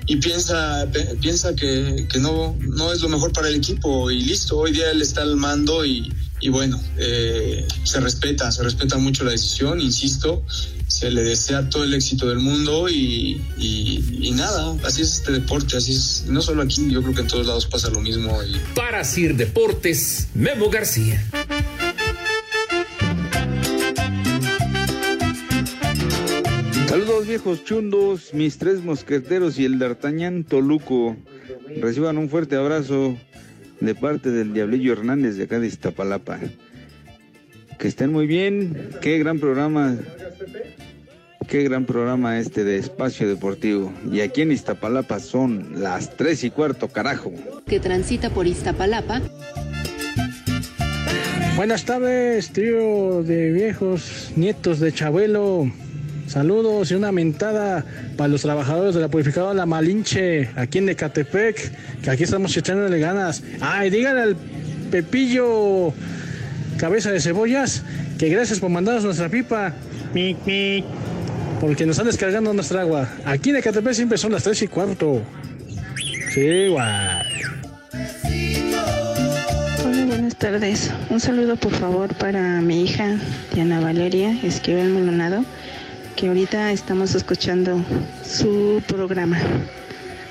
Y 0.06 0.18
piensa, 0.18 0.88
piensa 1.22 1.56
que, 1.56 2.08
que 2.12 2.20
no, 2.20 2.58
no 2.60 2.92
es 2.92 3.02
lo 3.02 3.10
mejor 3.10 3.32
para 3.32 3.48
el 3.48 3.56
equipo 3.56 4.12
y 4.12 4.22
listo, 4.22 4.58
hoy 4.58 4.72
día 4.72 4.92
él 4.92 5.02
está 5.02 5.22
al 5.22 5.38
mando 5.38 5.86
y, 5.86 6.12
y 6.42 6.50
bueno, 6.50 6.82
eh, 6.98 7.66
se 7.84 8.00
respeta, 8.00 8.52
se 8.52 8.64
respeta 8.64 8.98
mucho 8.98 9.24
la 9.24 9.32
decisión, 9.32 9.80
insisto, 9.80 10.44
se 10.88 11.10
le 11.12 11.22
desea 11.24 11.70
todo 11.70 11.84
el 11.84 11.94
éxito 11.94 12.28
del 12.28 12.40
mundo 12.40 12.90
y, 12.90 13.42
y- 13.58 14.04
y 14.22 14.32
nada, 14.32 14.76
así 14.84 15.02
es 15.04 15.14
este 15.20 15.32
deporte, 15.32 15.78
así 15.78 15.94
es, 15.94 16.26
no 16.28 16.42
solo 16.42 16.64
aquí, 16.64 16.90
yo 16.90 17.02
creo 17.02 17.14
que 17.16 17.22
en 17.22 17.28
todos 17.28 17.46
lados 17.48 17.66
pasa 17.68 17.90
lo 17.90 18.02
mismo 18.02 18.42
y 18.44 18.58
Para 18.76 19.04
Sir 19.04 19.36
Deportes, 19.36 20.28
Memo 20.34 20.70
García. 20.70 21.24
Saludos 26.88 27.28
viejos 27.28 27.64
chundos, 27.64 28.34
mis 28.34 28.58
tres 28.58 28.84
mosqueteros 28.84 29.58
y 29.60 29.66
el 29.66 29.80
d'Artagnan 29.80 30.44
Toluco. 30.44 31.16
Reciban 31.82 32.18
un 32.18 32.30
fuerte 32.30 32.56
abrazo 32.58 33.18
de 33.82 33.96
parte 33.96 34.32
del 34.32 34.54
Diablillo 34.54 34.94
Hernández 34.94 35.36
de 35.36 35.44
acá 35.44 35.60
de 35.60 35.68
Iztapalapa. 35.68 36.40
Que 37.78 37.88
estén 37.88 38.12
muy 38.12 38.28
bien, 38.28 38.92
qué 39.02 39.18
gran 39.18 39.40
programa, 39.40 39.98
qué 41.48 41.64
gran 41.64 41.86
programa 41.86 42.40
este 42.40 42.64
de 42.64 42.78
Espacio 42.78 43.28
Deportivo. 43.28 43.92
Y 44.12 44.22
aquí 44.22 44.44
en 44.44 44.52
Iztapalapa 44.52 45.20
son 45.20 45.82
las 45.82 46.16
tres 46.16 46.44
y 46.44 46.52
cuarto, 46.52 46.88
carajo. 46.88 47.34
que 47.66 47.80
transita 47.80 48.30
por 48.30 48.48
Iztapalapa. 48.48 49.22
Buenas 51.56 51.84
tardes, 51.86 52.52
trío 52.52 53.24
de 53.24 53.52
viejos 53.52 54.32
nietos 54.36 54.80
de 54.80 54.94
Chabelo. 54.94 55.72
Saludos 56.32 56.90
y 56.90 56.94
una 56.94 57.12
mentada 57.12 57.84
para 58.16 58.30
los 58.30 58.42
trabajadores 58.44 58.96
de 58.96 59.02
la 59.02 59.10
purificadora 59.10 59.54
La 59.54 59.66
Malinche, 59.66 60.50
aquí 60.56 60.78
en 60.78 60.88
Ecatepec, 60.88 62.02
que 62.02 62.10
aquí 62.10 62.24
estamos 62.24 62.56
echándole 62.56 63.00
ganas. 63.00 63.44
Ay, 63.60 63.90
díganle 63.90 64.22
al 64.22 64.38
Pepillo 64.90 65.94
Cabeza 66.78 67.12
de 67.12 67.20
Cebollas 67.20 67.84
que 68.18 68.30
gracias 68.30 68.62
por 68.62 68.70
mandarnos 68.70 69.04
nuestra 69.04 69.28
pipa. 69.28 69.74
Porque 71.60 71.86
nos 71.86 71.96
están 71.96 72.08
descargando 72.08 72.54
nuestra 72.54 72.80
agua. 72.80 73.10
Aquí 73.26 73.50
en 73.50 73.58
Ecatepec 73.58 73.94
siempre 73.94 74.18
son 74.18 74.32
las 74.32 74.44
3 74.44 74.62
y 74.62 74.68
cuarto. 74.70 75.22
Sí, 76.34 76.70
guay. 76.70 77.24
Hola, 79.86 80.06
buenas 80.06 80.38
tardes. 80.38 80.92
Un 81.10 81.20
saludo 81.20 81.58
por 81.58 81.74
favor 81.74 82.16
para 82.16 82.62
mi 82.62 82.84
hija 82.84 83.18
Diana 83.54 83.82
Valeria 83.82 84.32
Esquivel 84.44 84.94
Maldonado, 84.94 85.44
que 86.22 86.28
ahorita 86.28 86.72
estamos 86.72 87.16
escuchando 87.16 87.84
su 88.24 88.84
programa. 88.88 89.40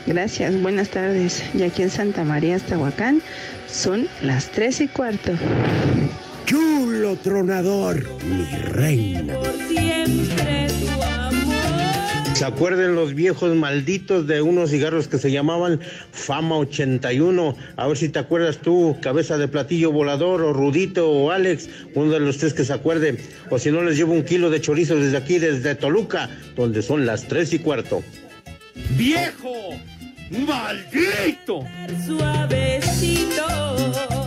Gracias, 0.07 0.63
buenas 0.63 0.89
tardes. 0.89 1.43
Y 1.53 1.65
aquí 1.65 1.83
en 1.83 1.91
Santa 1.91 2.23
María, 2.23 2.61
Tahuacán, 2.61 3.21
son 3.69 4.07
las 4.23 4.51
tres 4.51 4.81
y 4.81 4.87
cuarto. 4.87 5.33
Chulo 6.47 7.17
tronador, 7.17 8.07
mi 8.25 8.45
reina. 8.69 9.35
¿Se 12.41 12.47
acuerdan 12.47 12.95
los 12.95 13.13
viejos 13.13 13.55
malditos 13.55 14.27
de 14.27 14.41
unos 14.41 14.71
cigarros 14.71 15.09
que 15.09 15.19
se 15.19 15.31
llamaban 15.31 15.79
Fama 16.11 16.57
81? 16.57 17.55
A 17.77 17.87
ver 17.87 17.99
si 17.99 18.09
te 18.09 18.19
acuerdas 18.19 18.63
tú, 18.63 18.97
cabeza 19.03 19.37
de 19.37 19.47
platillo 19.47 19.93
volador, 19.93 20.41
o 20.41 20.55
Rudito, 20.55 21.11
o 21.11 21.33
Alex, 21.33 21.69
uno 21.95 22.13
de 22.13 22.21
los 22.21 22.39
tres 22.39 22.55
que 22.55 22.65
se 22.65 22.73
acuerden. 22.73 23.19
O 23.51 23.59
si 23.59 23.71
no, 23.71 23.83
les 23.83 23.99
llevo 23.99 24.15
un 24.15 24.23
kilo 24.23 24.49
de 24.49 24.59
chorizo 24.59 24.97
desde 24.97 25.19
aquí, 25.19 25.39
desde 25.39 25.75
Toluca, 25.75 26.31
donde 26.57 26.81
son 26.81 27.05
las 27.05 27.29
tres 27.29 27.53
y 27.53 27.59
cuarto. 27.59 28.03
¡Viejo! 28.97 29.53
¡Maldito! 30.31 31.67
Suavecito. 32.07 34.20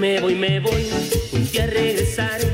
Me 0.00 0.18
voy, 0.20 0.34
me 0.34 0.60
voy, 0.60 0.86
un 1.32 1.50
día 1.50 1.66
regresaré. 1.66 2.46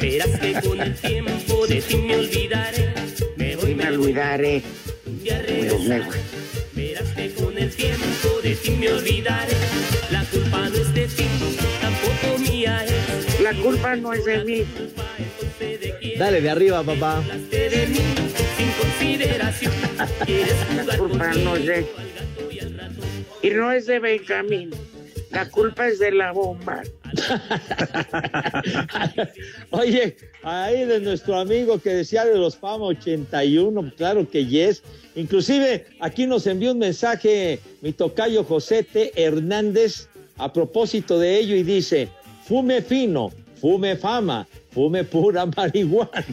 Verás 0.00 0.40
que 0.40 0.52
con 0.66 0.80
el 0.80 0.94
tiempo 0.94 1.66
de 1.66 1.82
ti 1.82 1.96
me 1.98 2.16
olvidaré. 2.16 2.94
Me 3.36 3.54
voy, 3.56 3.74
Me 3.74 3.88
olvidaré. 3.88 4.62
un 5.06 5.22
día 5.22 5.34
Me- 5.46 5.52
me- 5.52 5.98
regresaré. 5.98 6.04
Verás 6.74 7.08
que 7.14 7.30
con 7.34 7.58
el 7.58 7.70
tiempo 7.70 8.40
de 8.42 8.54
ti 8.56 8.70
me 8.70 8.88
olvidaré. 8.92 9.52
La 10.10 10.24
culpa 10.24 10.68
no 10.70 10.74
es 10.76 10.94
de 10.94 11.06
ti, 11.06 11.24
tampoco 11.82 12.38
mía 12.50 12.84
es. 12.84 13.40
La 13.40 13.52
culpa 13.54 13.96
no 13.96 14.12
es 14.14 14.24
de 14.24 14.44
mí. 14.44 14.64
Dale 16.18 16.40
de 16.40 16.50
arriba, 16.50 16.82
papá. 16.82 17.22
de 17.50 17.86
mí, 17.88 17.98
sin 18.56 18.70
consideración. 18.80 19.72
La 20.86 20.96
culpa 20.98 21.32
no 21.34 21.56
es 21.56 21.66
de... 21.66 21.86
Y 23.42 23.50
no 23.50 23.70
es 23.70 23.86
de 23.86 23.98
Benjamín. 24.00 24.70
La 25.36 25.50
culpa 25.50 25.86
es 25.86 25.98
de 25.98 26.12
la 26.12 26.32
bomba. 26.32 26.82
Oye, 29.70 30.16
ahí 30.42 30.86
de 30.86 30.98
nuestro 30.98 31.38
amigo 31.38 31.78
que 31.78 31.90
decía 31.90 32.24
de 32.24 32.38
los 32.38 32.56
Fama 32.56 32.86
81, 32.86 33.92
claro 33.98 34.26
que 34.30 34.46
yes. 34.46 34.82
Inclusive 35.14 35.84
aquí 36.00 36.26
nos 36.26 36.46
envió 36.46 36.72
un 36.72 36.78
mensaje 36.78 37.60
mi 37.82 37.92
tocayo 37.92 38.44
José 38.44 38.82
T. 38.82 39.12
Hernández 39.14 40.08
a 40.38 40.50
propósito 40.50 41.18
de 41.18 41.38
ello 41.38 41.54
y 41.54 41.64
dice, 41.64 42.08
fume 42.44 42.80
fino, 42.80 43.30
fume 43.60 43.94
fama, 43.96 44.48
fume 44.70 45.04
pura 45.04 45.44
marihuana. 45.56 46.24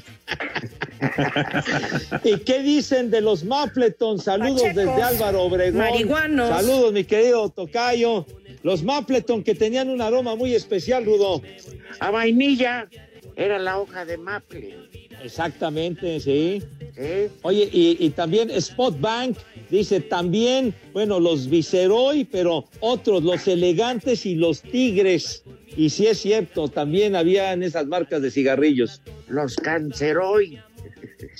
¿Y 2.23 2.37
qué 2.37 2.59
dicen 2.59 3.11
de 3.11 3.19
los 3.19 3.43
Mapleton? 3.43 4.17
Saludos 4.17 4.63
desde 4.73 5.03
Álvaro 5.03 5.43
Obregón. 5.43 5.79
marihuanos. 5.79 6.47
Saludos, 6.47 6.93
mi 6.93 7.03
querido 7.03 7.49
tocayo. 7.49 8.25
Los 8.63 8.81
Mapleton 8.83 9.43
que 9.43 9.55
tenían 9.55 9.89
un 9.89 10.01
aroma 10.01 10.35
muy 10.35 10.55
especial, 10.55 11.05
Rudo. 11.05 11.41
A 11.99 12.11
vainilla 12.11 12.87
era 13.35 13.59
la 13.59 13.79
hoja 13.79 14.05
de 14.05 14.17
maple. 14.17 14.75
Exactamente, 15.21 16.19
sí. 16.19 16.61
¿sí? 16.95 17.29
Oye, 17.43 17.69
y, 17.71 17.97
y 17.99 18.09
también 18.11 18.49
Spot 18.49 18.99
Bank 18.99 19.37
dice 19.69 19.99
también, 20.01 20.73
bueno, 20.93 21.19
los 21.19 21.49
Viceroy, 21.49 22.25
pero 22.25 22.65
otros, 22.79 23.23
los 23.23 23.47
elegantes 23.47 24.25
y 24.25 24.35
los 24.35 24.61
tigres. 24.61 25.43
Y 25.75 25.89
sí 25.89 26.07
es 26.07 26.19
cierto, 26.19 26.67
también 26.67 27.15
habían 27.15 27.63
esas 27.63 27.87
marcas 27.87 28.21
de 28.21 28.31
cigarrillos. 28.31 29.01
Los 29.27 29.55
canceroy. 29.55 30.59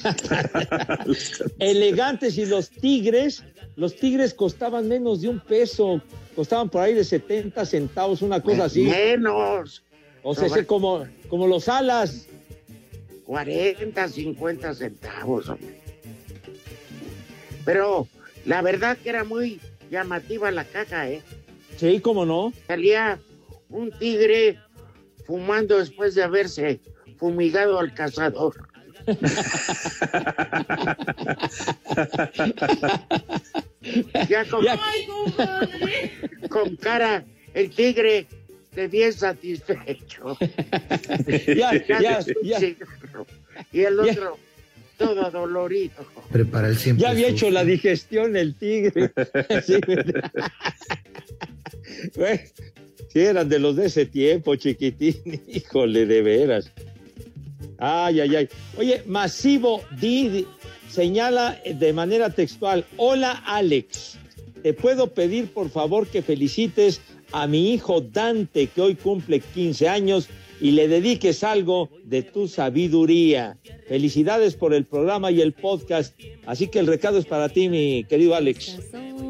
elegantes 1.60 2.38
y 2.38 2.46
los 2.46 2.70
tigres, 2.70 3.44
los 3.76 3.96
tigres 3.96 4.34
costaban 4.34 4.88
menos 4.88 5.22
de 5.22 5.30
un 5.30 5.40
peso, 5.40 6.02
costaban 6.34 6.70
por 6.70 6.82
ahí 6.82 6.94
de 6.94 7.04
70 7.04 7.66
centavos, 7.66 8.22
una 8.22 8.42
cosa 8.42 8.66
así. 8.66 8.84
Menos. 8.84 9.84
O 10.22 10.36
sea, 10.36 10.48
No, 10.48 10.56
sí, 10.56 10.66
como, 10.66 11.06
como 11.30 11.48
los 11.48 11.68
alas. 11.68 12.28
40, 13.26 14.08
50 14.08 14.74
centavos, 14.74 15.50
hombre. 15.50 15.82
Pero 17.66 18.08
la 18.46 18.62
verdad 18.62 18.98
que 18.98 19.10
era 19.10 19.24
muy 19.24 19.60
llamativa 19.90 20.52
la 20.52 20.66
caja, 20.66 21.10
¿eh? 21.10 21.22
Sí, 21.78 22.00
cómo 22.00 22.26
no. 22.26 22.54
Salía 22.68 23.20
un 23.70 23.92
tigre 23.92 24.60
fumando 25.26 25.80
después 25.80 26.16
de 26.16 26.24
haberse 26.24 26.80
fumigado 27.18 27.80
al 27.80 27.94
cazador. 27.94 28.68
ya 34.30 34.46
con, 34.50 34.66
con 36.50 36.76
cara, 36.78 37.24
el 37.54 37.70
tigre 37.70 38.28
de 38.76 38.88
bien 38.88 39.14
satisfecho. 39.14 40.38
Ya, 41.56 41.74
ya, 41.88 42.20
ya. 42.44 42.60
cigarro. 42.60 43.28
Y 43.72 43.82
el 43.82 44.00
otro 44.00 44.38
todo 44.98 45.30
dolorido. 45.32 46.06
Prepara 46.32 46.68
el 46.68 46.78
siempre. 46.78 47.04
Ya 47.04 47.10
había 47.12 47.30
sucio. 47.30 47.48
hecho 47.48 47.54
la 47.54 47.64
digestión 47.66 48.36
el 48.36 48.56
tigre. 48.56 49.12
Sí, 49.66 49.80
Bueno, 52.16 52.40
sí, 53.10 53.20
eran 53.20 53.50
de 53.50 53.60
los 53.60 53.76
de 53.76 53.86
ese 53.88 54.06
tiempo, 54.06 54.56
chiquitín. 54.56 55.42
Híjole, 55.48 56.06
de 56.06 56.22
veras. 56.22 56.72
Ay, 57.78 58.22
ay, 58.22 58.36
ay. 58.36 58.50
Oye, 58.78 59.04
Masivo 59.06 59.82
D 60.00 60.46
señala 60.90 61.60
de 61.66 61.92
manera 61.92 62.30
textual, 62.30 62.86
hola 62.98 63.44
Alex, 63.46 64.18
te 64.62 64.74
puedo 64.74 65.14
pedir 65.14 65.52
por 65.52 65.70
favor 65.70 66.08
que 66.08 66.22
felicites 66.22 67.02
a 67.32 67.48
mi 67.48 67.74
hijo 67.74 68.00
Dante 68.00 68.68
que 68.68 68.82
hoy 68.82 68.96
cumple 68.96 69.40
15 69.40 69.90
años 69.90 70.30
y 70.62 70.72
le 70.72 70.88
dediques 70.88 71.44
algo 71.44 71.90
de 72.06 72.22
tu 72.22 72.48
sabiduría. 72.48 73.58
Felicidades 73.88 74.56
por 74.56 74.74
el 74.74 74.86
programa 74.86 75.32
y 75.32 75.42
el 75.42 75.52
podcast. 75.52 76.18
Así 76.46 76.68
que 76.68 76.80
el 76.80 76.88
recado 76.88 77.18
es 77.18 77.26
para 77.26 77.50
ti, 77.50 77.68
mi 77.68 78.06
querido 78.06 78.36
Alex. 78.36 78.78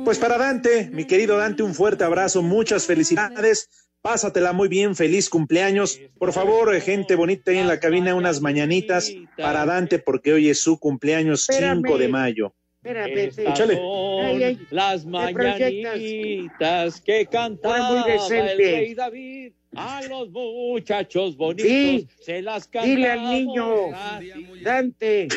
Pues 0.05 0.19
para 0.19 0.37
Dante, 0.37 0.89
mi 0.91 1.05
querido 1.05 1.37
Dante, 1.37 1.63
un 1.63 1.73
fuerte 1.73 2.03
abrazo, 2.03 2.43
muchas 2.43 2.85
felicidades. 2.85 3.69
Pásatela 4.03 4.51
muy 4.51 4.67
bien, 4.67 4.97
feliz 4.97 5.29
cumpleaños. 5.29 5.97
Por 6.19 6.33
favor, 6.33 6.77
gente 6.81 7.15
bonita 7.15 7.51
ahí 7.51 7.59
en 7.59 7.69
la 7.69 7.79
cabina, 7.79 8.13
unas 8.15 8.41
mañanitas 8.41 9.09
para 9.37 9.65
Dante, 9.65 9.97
porque 9.97 10.33
hoy 10.33 10.49
es 10.49 10.59
su 10.59 10.77
cumpleaños 10.77 11.49
Espérame. 11.49 11.81
5 11.85 11.97
de 11.97 12.07
mayo. 12.09 12.53
Espérame, 12.83 13.31
Échale. 13.37 13.75
son 13.77 14.25
Ay, 14.25 14.43
ay, 14.43 14.59
las 14.71 15.05
mañanitas 15.05 16.99
que 16.99 17.25
cantaba 17.27 18.05
el 18.29 18.57
rey 18.57 18.93
David. 18.93 19.53
A 19.73 20.01
los 20.03 20.29
muchachos 20.31 21.37
bonitos 21.37 21.65
Sí, 21.65 22.07
se 22.19 22.41
las 22.41 22.67
cantamos. 22.67 22.95
Dile 22.97 23.09
al 23.09 23.23
niño, 23.29 23.71
Dante, 24.63 25.29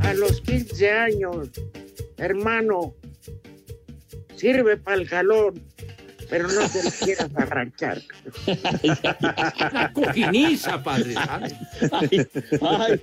a 0.00 0.12
los 0.14 0.40
15 0.40 0.90
años, 0.90 1.50
hermano, 2.16 2.96
sirve 4.34 4.76
para 4.76 4.96
el 4.96 5.06
jalón, 5.08 5.62
pero 6.32 6.48
no 6.48 6.66
te 6.66 6.82
lo 6.82 6.90
quieras 6.90 7.28
arrancar. 7.36 8.00
La 9.70 9.92
cojiniza, 9.94 10.82
padre. 10.82 11.12
¿sabes? 11.12 11.54
Ay, 11.92 12.26
ay, 12.62 13.02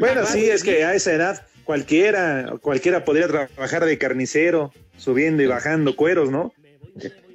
Bueno, 0.00 0.26
sí, 0.26 0.50
es 0.50 0.64
que 0.64 0.84
a 0.84 0.94
esa 0.94 1.12
edad 1.12 1.46
cualquiera, 1.62 2.54
cualquiera 2.60 3.04
podría 3.04 3.28
trabajar 3.28 3.84
de 3.84 3.98
carnicero, 3.98 4.72
subiendo 4.96 5.40
y 5.44 5.46
bajando 5.46 5.94
cueros, 5.94 6.28
¿no? 6.28 6.52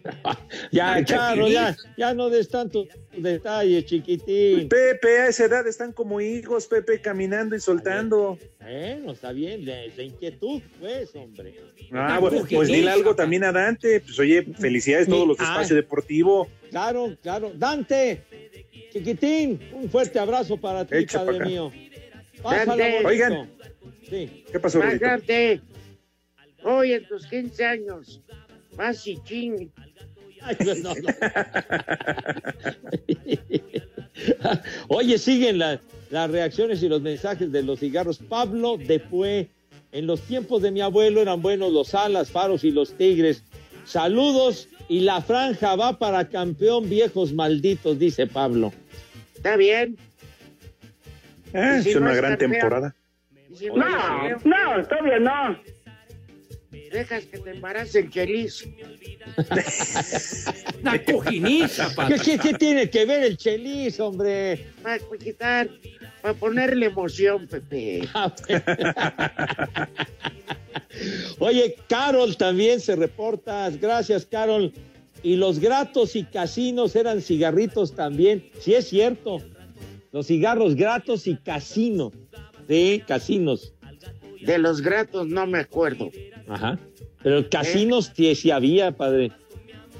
ya, 0.71 1.03
Charo, 1.05 1.47
ya, 1.47 1.75
ya 1.97 2.13
no 2.13 2.29
des 2.29 2.49
tantos 2.49 2.87
detalles, 3.15 3.85
chiquitín. 3.85 4.67
Pepe, 4.67 5.19
a 5.19 5.27
esa 5.27 5.45
edad 5.45 5.65
están 5.67 5.93
como 5.93 6.19
hijos, 6.19 6.67
Pepe, 6.67 6.99
caminando 7.01 7.55
y 7.55 7.59
soltando. 7.59 8.37
Bueno, 8.59 9.13
está 9.13 9.31
bien, 9.31 9.63
de, 9.65 9.91
de 9.95 10.03
inquietud, 10.03 10.61
pues, 10.79 11.15
hombre. 11.15 11.55
Ah, 11.91 12.19
bueno, 12.19 12.45
pues 12.49 12.67
dile 12.67 12.89
algo 12.89 13.15
también 13.15 13.43
a 13.43 13.51
Dante. 13.51 14.01
Pues 14.01 14.19
oye, 14.19 14.43
felicidades 14.59 15.07
a 15.07 15.11
todos 15.11 15.27
los 15.27 15.37
de 15.37 15.43
Ah. 15.45 15.51
Espacio 15.53 15.75
Deportivo. 15.75 16.47
Claro, 16.69 17.15
claro. 17.21 17.51
Dante, 17.55 18.23
chiquitín, 18.91 19.59
un 19.73 19.89
fuerte 19.89 20.19
abrazo 20.19 20.57
para 20.57 20.85
ti, 20.85 20.95
Echa 20.95 21.23
padre 21.25 21.45
mío. 21.45 21.71
Pásala. 22.41 22.85
Oigan. 23.05 23.49
Sí. 24.09 24.43
¿Qué 24.51 24.59
pasó? 24.59 24.79
Dante, 24.79 25.61
hoy 26.63 26.93
en 26.93 27.07
tus 27.07 27.25
15 27.27 27.65
años, 27.65 28.21
vas 28.75 29.05
y 29.07 29.17
ching. 29.23 29.71
Ay, 30.41 30.57
no, 30.65 30.75
no. 30.75 30.93
Oye, 34.89 35.17
siguen 35.17 35.57
la- 35.59 35.79
las 36.09 36.29
reacciones 36.29 36.83
y 36.83 36.89
los 36.89 37.01
mensajes 37.01 37.51
de 37.51 37.63
los 37.63 37.79
cigarros. 37.79 38.19
Pablo 38.19 38.77
Depué, 38.77 39.49
en 39.91 40.07
los 40.07 40.21
tiempos 40.21 40.61
de 40.61 40.71
mi 40.71 40.81
abuelo 40.81 41.21
eran 41.21 41.41
buenos 41.41 41.71
los 41.71 41.95
alas, 41.95 42.29
faros 42.29 42.63
y 42.63 42.71
los 42.71 42.93
tigres. 42.93 43.43
Saludos 43.85 44.67
y 44.89 45.01
la 45.01 45.21
franja 45.21 45.75
va 45.75 45.97
para 45.97 46.27
campeón 46.29 46.89
viejos 46.89 47.33
malditos, 47.33 47.97
dice 47.99 48.27
Pablo. 48.27 48.71
Está 49.35 49.55
bien. 49.55 49.97
Eh, 51.53 51.79
si 51.83 51.89
es 51.89 51.95
no 51.95 52.01
una 52.01 52.15
gran 52.15 52.37
temporada. 52.37 52.95
Si 53.55 53.67
No, 53.67 53.85
no, 54.45 54.87
todavía 54.87 55.19
no. 55.19 55.57
Dejas 56.93 57.25
que 57.25 57.39
te 57.39 57.49
embarace 57.49 57.99
el 58.01 58.09
chelis. 58.11 58.67
Una 60.81 61.03
cojiniza, 61.03 61.89
¿Qué, 62.07 62.15
qué- 62.23 62.37
qué 62.37 62.53
tiene 62.53 62.87
que 62.89 63.03
ver 63.05 63.23
el 63.23 63.35
chelis, 63.35 63.99
hombre? 63.99 64.67
Para 64.83 64.99
quitar, 65.17 65.69
para 66.21 66.35
ponerle 66.35 66.85
emoción, 66.85 67.47
Pepe. 67.47 68.07
Oye, 71.39 71.75
Carol 71.89 72.37
también 72.37 72.79
se 72.79 72.95
reporta. 72.95 73.69
Gracias, 73.71 74.25
Carol. 74.27 74.71
Y 75.23 75.35
los 75.35 75.57
gratos 75.59 76.15
y 76.15 76.23
casinos 76.25 76.95
eran 76.95 77.21
cigarritos 77.21 77.95
también. 77.95 78.49
Sí, 78.59 78.75
es 78.75 78.87
cierto. 78.89 79.39
Los 80.11 80.27
cigarros 80.27 80.75
gratos 80.75 81.25
y 81.25 81.37
casino. 81.37 82.11
Sí, 82.69 83.01
casinos. 83.07 83.73
De 84.41 84.57
los 84.59 84.81
gratos 84.81 85.27
no 85.27 85.47
me 85.47 85.59
acuerdo. 85.59 86.11
Ajá. 86.47 86.79
Pero 87.21 87.49
casinos 87.49 88.11
sí, 88.15 88.33
sí 88.35 88.51
había, 88.51 88.91
padre. 88.91 89.31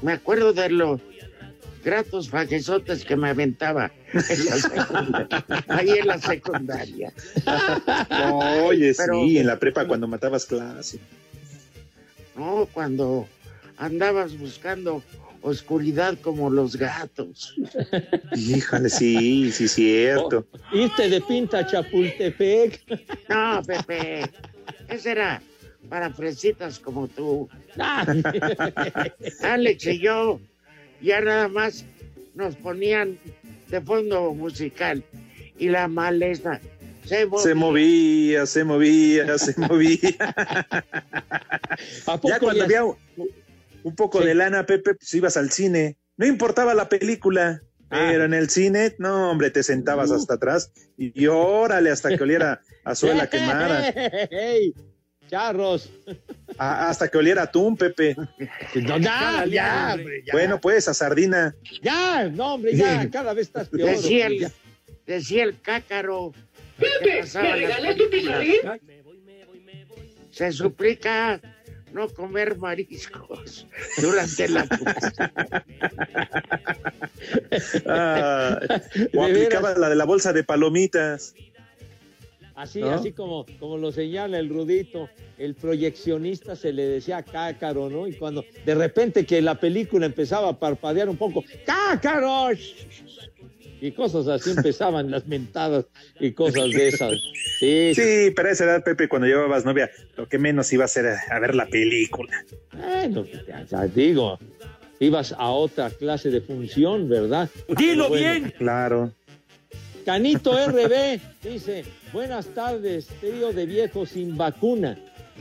Me 0.02 0.14
acuerdo 0.14 0.52
de 0.54 0.70
los 0.70 1.00
gratos 1.84 2.30
fajesotes 2.30 3.06
que 3.06 3.16
me 3.16 3.30
aventaba 3.30 3.92
en 4.14 4.46
la 4.46 4.58
secundaria. 4.58 5.28
Ahí 5.68 5.90
en 5.90 6.08
la 6.08 6.18
secundaria. 6.20 7.14
Oye, 8.66 8.94
Pero- 8.98 9.14
sí, 9.26 9.38
en 9.38 9.48
la 9.48 9.60
prepa 9.60 9.86
cuando 9.88 10.08
matabas 10.08 10.46
clase. 10.46 11.00
No, 12.36 12.68
cuando 12.74 13.28
andabas 13.78 14.38
buscando 14.38 15.04
oscuridad 15.42 16.18
como 16.22 16.50
los 16.50 16.76
gatos. 16.78 17.54
Híjole, 18.36 18.90
sí, 18.90 19.52
sí, 19.52 19.68
cierto. 19.68 20.46
Irte 20.72 21.10
de 21.10 21.22
pinta 21.22 21.60
a 21.60 21.68
Chapultepec. 21.68 22.82
No, 23.30 23.62
Pepe. 23.66 24.24
Ese 24.88 25.12
era 25.12 25.42
para 25.94 26.10
fresitas 26.10 26.80
como 26.80 27.08
tú. 27.08 27.48
Alex 29.44 29.86
y 29.86 30.00
yo 30.00 30.40
ya 31.04 31.22
nada 31.22 31.48
más 31.48 31.86
nos 32.34 32.56
ponían 32.56 33.20
de 33.70 33.80
fondo 33.80 34.34
musical 34.34 35.04
y 35.60 35.70
la 35.70 35.88
maleza 35.88 36.60
se 37.06 37.28
movía. 37.28 37.44
Se 37.44 37.54
movía, 37.54 38.46
se 38.48 38.64
movía, 38.64 39.38
se 39.38 39.54
movía. 39.62 40.00
ya 42.24 42.40
cuando 42.40 42.54
ya- 42.56 42.64
había 42.64 42.86
un, 42.86 42.96
un 43.84 43.96
poco 43.96 44.20
de 44.20 44.34
lana, 44.34 44.66
Pepe, 44.66 44.96
pues 44.96 45.14
ibas 45.14 45.38
al 45.38 45.52
cine. 45.52 45.98
No 46.18 46.26
importaba 46.26 46.74
la 46.74 46.90
película, 46.90 47.62
pero 47.88 48.26
en 48.26 48.34
el 48.34 48.50
cine, 48.50 48.96
no, 48.98 49.30
hombre, 49.30 49.52
te 49.52 49.62
sentabas 49.62 50.10
hasta 50.10 50.34
atrás 50.36 50.72
y, 50.98 51.22
y 51.22 51.28
órale 51.28 51.92
hasta 51.92 52.18
que 52.18 52.24
oliera 52.24 52.62
a 52.84 52.96
suela 52.96 53.30
quemada. 53.30 53.94
Charros. 55.34 55.90
a- 56.60 56.90
hasta 56.90 57.08
que 57.08 57.18
oliera 57.18 57.42
atún, 57.42 57.76
Pepe. 57.76 58.16
No, 58.76 58.98
ya, 59.00 59.46
ya, 59.50 59.94
hombre, 59.96 60.22
ya. 60.28 60.32
Bueno, 60.32 60.62
pues 60.62 60.88
a 60.88 60.94
sardina. 60.94 61.56
Ya, 61.82 62.26
no, 62.30 62.54
hombre, 62.54 62.76
ya, 62.78 63.10
cada 63.12 63.34
vez 63.34 63.48
estás 63.48 63.68
peor. 63.70 63.90
Decía 63.90 64.28
el, 64.28 64.52
decía 65.08 65.44
el 65.46 65.60
cácaro. 65.60 66.34
Pepe, 66.78 67.24
¿me 67.24 67.44
las 67.44 67.52
regalas 67.54 67.96
tu 67.96 68.10
pizarrín? 68.12 68.58
Se 70.30 70.52
suplica 70.52 71.42
no 71.92 72.10
comer 72.10 72.56
mariscos 72.60 73.66
durante 73.98 74.50
la 74.50 74.68
Ah, 77.88 78.60
o 79.16 79.24
aplicaba 79.24 79.74
la 79.76 79.90
de 79.90 79.96
la 79.96 80.06
bolsa 80.06 80.32
de 80.32 80.44
palomitas. 80.44 81.34
Así, 82.64 82.80
¿No? 82.80 82.92
así 82.92 83.12
como, 83.12 83.46
como 83.60 83.78
lo 83.78 83.92
señala 83.92 84.40
el 84.40 84.48
Rudito, 84.48 85.10
el 85.38 85.54
proyeccionista 85.54 86.56
se 86.56 86.72
le 86.72 86.84
decía 86.84 87.22
cácaro, 87.22 87.90
¿no? 87.90 88.08
Y 88.08 88.14
cuando 88.14 88.46
de 88.66 88.74
repente 88.74 89.26
que 89.26 89.42
la 89.42 89.60
película 89.60 90.06
empezaba 90.06 90.48
a 90.48 90.58
parpadear 90.58 91.10
un 91.10 91.18
poco, 91.18 91.44
¡cácaro! 91.66 92.56
Y 93.82 93.92
cosas 93.92 94.30
así 94.30 94.52
empezaban 94.52 95.12
las 95.12 95.28
mentadas 95.28 95.88
y 96.22 96.32
cosas 96.32 96.70
de 96.70 96.88
esas. 96.88 97.12
Sí, 97.60 97.92
Sí, 97.94 98.32
pero 98.34 98.48
a 98.48 98.52
esa 98.54 98.64
edad, 98.64 98.82
Pepe, 98.82 99.10
cuando 99.10 99.28
llevabas 99.28 99.66
novia, 99.66 99.92
lo 100.16 100.30
que 100.30 100.40
menos 100.40 100.72
iba 100.72 100.84
a 100.84 100.86
hacer 100.86 101.06
a, 101.06 101.40
ver 101.40 101.54
la 101.54 101.66
película. 101.66 102.46
Bueno, 102.72 103.26
ya, 103.46 103.66
ya 103.66 103.86
digo, 103.88 104.40
ibas 105.02 105.34
a 105.38 105.50
otra 105.50 105.90
clase 105.90 106.30
de 106.30 106.40
función, 106.40 107.10
¿verdad? 107.10 107.50
Dilo 107.78 108.08
bueno. 108.08 108.40
bien. 108.40 108.54
Claro. 108.58 109.12
Canito 110.06 110.54
RB 110.54 111.20
dice, 111.44 111.86
buenas 112.12 112.48
tardes, 112.48 113.08
trío 113.22 113.54
de 113.54 113.66
viejos 113.66 114.10
sin 114.10 114.36
vacuna. 114.38 114.98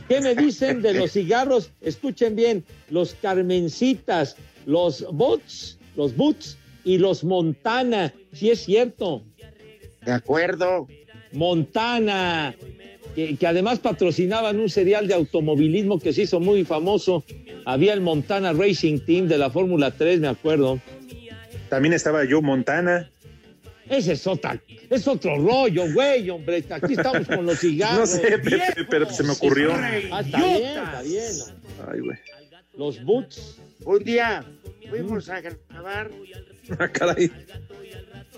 ¿Qué 0.07 0.21
me 0.21 0.35
dicen 0.35 0.81
de 0.81 0.93
los 0.93 1.11
cigarros? 1.11 1.71
Escuchen 1.81 2.35
bien, 2.35 2.63
los 2.89 3.15
Carmencitas, 3.15 4.35
los 4.65 5.05
Boots, 5.11 5.77
los 5.95 6.15
Boots 6.15 6.57
y 6.83 6.97
los 6.97 7.23
Montana. 7.23 8.13
Sí 8.33 8.51
es 8.51 8.63
cierto. 8.63 9.23
De 10.05 10.11
acuerdo. 10.11 10.87
Montana, 11.31 12.55
que, 13.15 13.35
que 13.35 13.47
además 13.47 13.79
patrocinaban 13.79 14.59
un 14.59 14.69
serial 14.69 15.07
de 15.07 15.13
automovilismo 15.13 15.99
que 15.99 16.13
se 16.13 16.23
hizo 16.23 16.39
muy 16.39 16.63
famoso. 16.63 17.23
Había 17.65 17.93
el 17.93 18.01
Montana 18.01 18.53
Racing 18.53 18.99
Team 18.99 19.27
de 19.27 19.37
la 19.37 19.49
Fórmula 19.49 19.91
3, 19.91 20.19
me 20.19 20.27
acuerdo. 20.27 20.79
También 21.69 21.93
estaba 21.93 22.23
yo, 22.25 22.41
Montana. 22.41 23.09
Ese 23.97 24.13
es, 24.13 24.25
otra, 24.27 24.59
es 24.89 25.07
otro 25.07 25.37
rollo, 25.37 25.91
güey, 25.93 26.29
hombre. 26.29 26.63
Aquí 26.69 26.93
estamos 26.93 27.27
con 27.27 27.45
los 27.45 27.59
cigarros. 27.59 27.99
No 27.99 28.05
sé, 28.07 28.39
Pepe, 28.39 28.85
pero 28.89 29.09
se 29.09 29.23
me 29.23 29.31
ocurrió. 29.31 29.71
Ah, 29.73 30.21
está 30.21 30.37
bien, 30.37 30.77
está 30.77 31.01
bien. 31.01 31.31
Ay, 31.91 31.99
güey. 31.99 32.17
Los 32.75 33.03
Boots. 33.03 33.57
Un 33.85 34.03
día 34.03 34.43
fuimos 34.89 35.29
a 35.29 35.41
grabar, 35.41 36.09
Ah, 36.79 36.87
caray. 36.87 37.31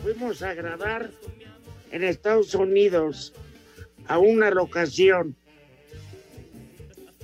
fuimos 0.02 0.42
a 0.42 0.54
grabar 0.54 1.10
en 1.92 2.04
Estados 2.04 2.54
Unidos 2.56 3.32
a 4.08 4.18
una 4.20 4.50
locación 4.52 5.36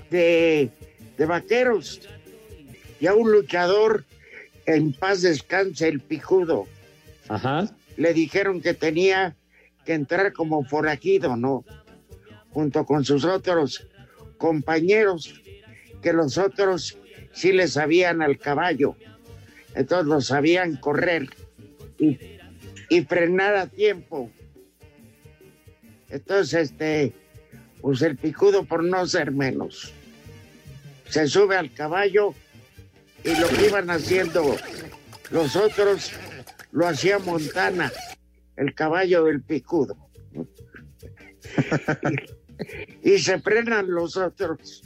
de, 0.10 0.70
de 1.18 1.26
vaqueros 1.26 2.02
y 3.00 3.08
a 3.08 3.14
un 3.14 3.32
luchador 3.32 4.06
en 4.66 4.94
paz 4.94 5.22
descanse 5.24 5.88
el 5.88 6.00
pijudo. 6.00 6.68
Ajá. 7.28 7.68
Le 8.02 8.16
dijeron 8.16 8.62
que 8.62 8.74
tenía 8.74 9.36
que 9.86 9.94
entrar 9.94 10.34
como 10.34 10.66
forajido, 10.66 11.38
¿no? 11.38 11.64
Junto 12.50 12.84
con 12.84 13.06
sus 13.06 13.26
otros 13.26 13.88
compañeros, 14.40 15.40
que 16.02 16.12
los 16.12 16.40
otros 16.40 16.98
sí 17.32 17.52
le 17.52 17.68
sabían 17.68 18.24
al 18.24 18.40
caballo. 18.40 18.96
Entonces 19.76 20.08
lo 20.08 20.20
sabían 20.20 20.78
correr 20.78 21.30
y, 22.00 23.02
frenar 23.02 23.56
a 23.56 23.68
tiempo. 23.68 24.32
Entonces, 26.10 26.72
este, 26.72 27.14
pues 27.82 28.02
el 28.02 28.18
picudo 28.18 28.66
por 28.66 28.84
no 28.84 29.06
ser 29.06 29.32
menos, 29.32 29.94
se 31.08 31.28
sube 31.28 31.56
al 31.56 31.72
caballo 31.72 32.34
y 33.24 33.36
lo 33.40 33.48
que 33.48 33.68
iban 33.68 33.92
haciendo 33.92 34.58
los 35.30 35.56
otros 35.56 36.12
lo 36.72 36.88
hacía 36.88 37.20
Montana, 37.20 37.92
el 38.56 38.74
caballo 38.74 39.26
del 39.26 39.42
picudo. 39.42 39.98
y, 43.04 43.14
y 43.14 43.20
se 43.20 43.40
frenan 43.40 43.90
los 43.90 44.18
otros 44.18 44.84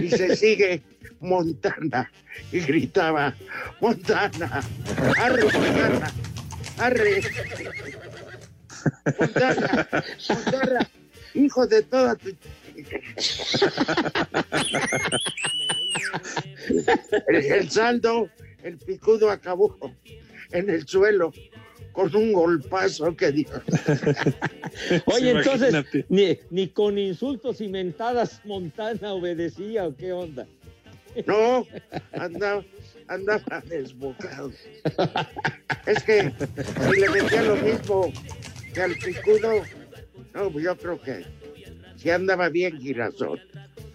y 0.00 0.10
se 0.10 0.36
sigue 0.36 0.82
Montana 1.20 2.10
y 2.52 2.60
gritaba 2.60 3.34
Montana, 3.80 4.62
arre 5.18 5.44
Montana, 5.44 6.12
arre 6.78 7.22
Montana, 9.18 9.88
Montana, 10.28 10.90
hijo 11.34 11.66
de 11.66 11.82
toda 11.82 12.14
tu 12.16 12.28
el, 17.28 17.36
el 17.36 17.70
saldo, 17.70 18.28
el 18.62 18.76
picudo 18.76 19.30
acabó 19.30 19.95
en 20.52 20.70
el 20.70 20.86
suelo 20.86 21.32
con 21.92 22.14
un 22.14 22.32
golpazo 22.32 23.16
que 23.16 23.32
dio. 23.32 23.48
Oye, 25.06 25.30
entonces, 25.30 25.74
ni, 26.10 26.38
ni 26.50 26.68
con 26.68 26.98
insultos 26.98 27.62
y 27.62 27.68
mentadas 27.68 28.42
Montana 28.44 29.14
obedecía 29.14 29.86
o 29.86 29.96
qué 29.96 30.12
onda. 30.12 30.46
No, 31.26 31.66
andaba, 32.12 32.62
andaba 33.08 33.62
desbocado. 33.66 34.52
Es 35.86 36.02
que 36.02 36.30
si 36.90 37.00
le 37.00 37.08
metía 37.08 37.42
lo 37.42 37.56
mismo 37.56 38.12
que 38.74 38.82
al 38.82 38.94
picudo, 38.96 39.62
no, 40.34 40.50
pues 40.50 40.64
yo 40.64 40.76
creo 40.76 41.00
que 41.00 41.24
si 41.96 42.10
andaba 42.10 42.50
bien 42.50 42.78
girasol. 42.78 43.40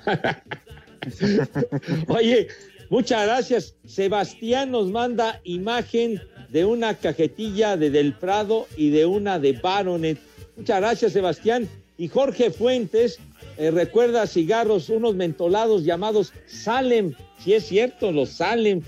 Oye, 2.07 2.47
muchas 2.89 3.27
gracias. 3.27 3.75
Sebastián 3.85 4.71
nos 4.71 4.89
manda 4.89 5.39
imagen 5.43 6.19
de 6.51 6.65
una 6.65 6.95
cajetilla 6.95 7.77
de 7.77 7.89
Del 7.89 8.13
Prado 8.13 8.67
y 8.75 8.89
de 8.89 9.05
una 9.05 9.39
de 9.39 9.53
Baronet. 9.53 10.17
Muchas 10.57 10.79
gracias, 10.81 11.13
Sebastián. 11.13 11.67
Y 11.97 12.07
Jorge 12.09 12.51
Fuentes 12.51 13.19
eh, 13.57 13.71
recuerda 13.71 14.27
cigarros, 14.27 14.89
unos 14.89 15.15
mentolados 15.15 15.83
llamados 15.85 16.33
Salem. 16.47 17.13
Si 17.39 17.53
es 17.53 17.65
cierto, 17.65 18.11
los 18.11 18.29
Salem 18.29 18.81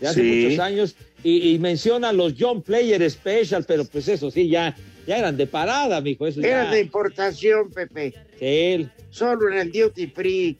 de 0.00 0.08
hace 0.08 0.20
Sí. 0.22 0.42
muchos 0.44 0.58
años. 0.58 0.94
Y, 1.22 1.50
y 1.54 1.58
menciona 1.58 2.12
los 2.12 2.34
John 2.38 2.62
Player 2.62 3.08
Special, 3.10 3.64
pero 3.66 3.84
pues 3.84 4.08
eso 4.08 4.30
sí, 4.30 4.48
ya, 4.48 4.74
ya 5.06 5.18
eran 5.18 5.36
de 5.36 5.46
parada, 5.46 6.00
mijo. 6.00 6.26
Eso 6.26 6.40
Era 6.40 6.64
ya. 6.64 6.70
de 6.70 6.80
importación, 6.80 7.70
Pepe. 7.70 8.14
Sí. 8.38 8.88
Solo 9.10 9.50
en 9.52 9.58
el 9.58 9.72
duty 9.72 10.06
free. 10.06 10.56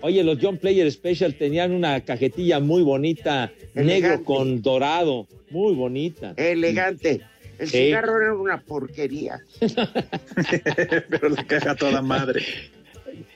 Oye, 0.00 0.22
los 0.22 0.38
John 0.40 0.58
Player 0.58 0.90
Special 0.92 1.34
tenían 1.34 1.72
una 1.72 2.00
cajetilla 2.02 2.60
muy 2.60 2.82
bonita, 2.82 3.52
negro 3.74 4.22
con 4.24 4.62
dorado, 4.62 5.26
muy 5.50 5.74
bonita. 5.74 6.34
Elegante. 6.36 7.20
El 7.58 7.68
Sí. 7.68 7.76
cigarro 7.86 8.20
era 8.22 8.34
una 8.34 8.60
porquería. 8.60 9.40
Pero 11.10 11.28
la 11.30 11.44
caja 11.44 11.74
toda 11.74 12.02
madre. 12.02 12.42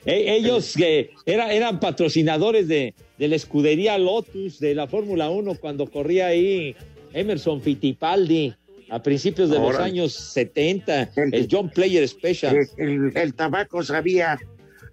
E- 0.05 0.35
ellos 0.35 0.73
que 0.77 1.11
era- 1.25 1.51
eran 1.53 1.79
patrocinadores 1.81 2.67
de, 2.69 2.93
de 3.17 3.27
la 3.27 3.35
escudería 3.35 3.97
Lotus 3.97 4.59
de 4.59 4.75
la 4.75 4.87
Fórmula 4.87 5.29
1 5.29 5.55
cuando 5.55 5.87
corría 5.87 6.27
ahí 6.27 6.75
Emerson 7.13 7.61
Fittipaldi 7.61 8.53
a 8.89 9.01
principios 9.03 9.49
de 9.49 9.59
los 9.59 9.75
años 9.77 10.13
70, 10.13 11.09
el 11.15 11.47
John 11.51 11.69
Player 11.69 12.07
Special. 12.07 12.55
El, 12.55 12.67
el- 12.77 13.17
el 13.17 13.33
tabaco 13.33 13.83
sabía 13.83 14.37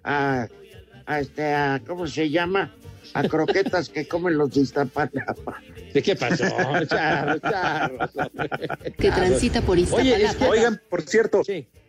a, 0.03 0.47
a 1.05 1.19
este, 1.19 1.53
a, 1.53 1.81
¿cómo 1.85 2.07
se 2.07 2.29
llama? 2.29 2.73
A 3.13 3.23
croquetas 3.27 3.89
que 3.89 4.07
comen 4.07 4.37
los 4.37 4.51
de 4.53 4.61
Iztapalapa. 4.61 5.61
¿De 5.93 6.01
qué 6.01 6.15
pasó? 6.15 6.45
Charro, 6.89 7.39
charro. 7.39 7.97
que 8.97 9.11
transita 9.11 9.61
por 9.61 9.77
Iztapalapa. 9.77 10.47
Oigan, 10.47 10.81
por 10.89 11.01
cierto, 11.03 11.41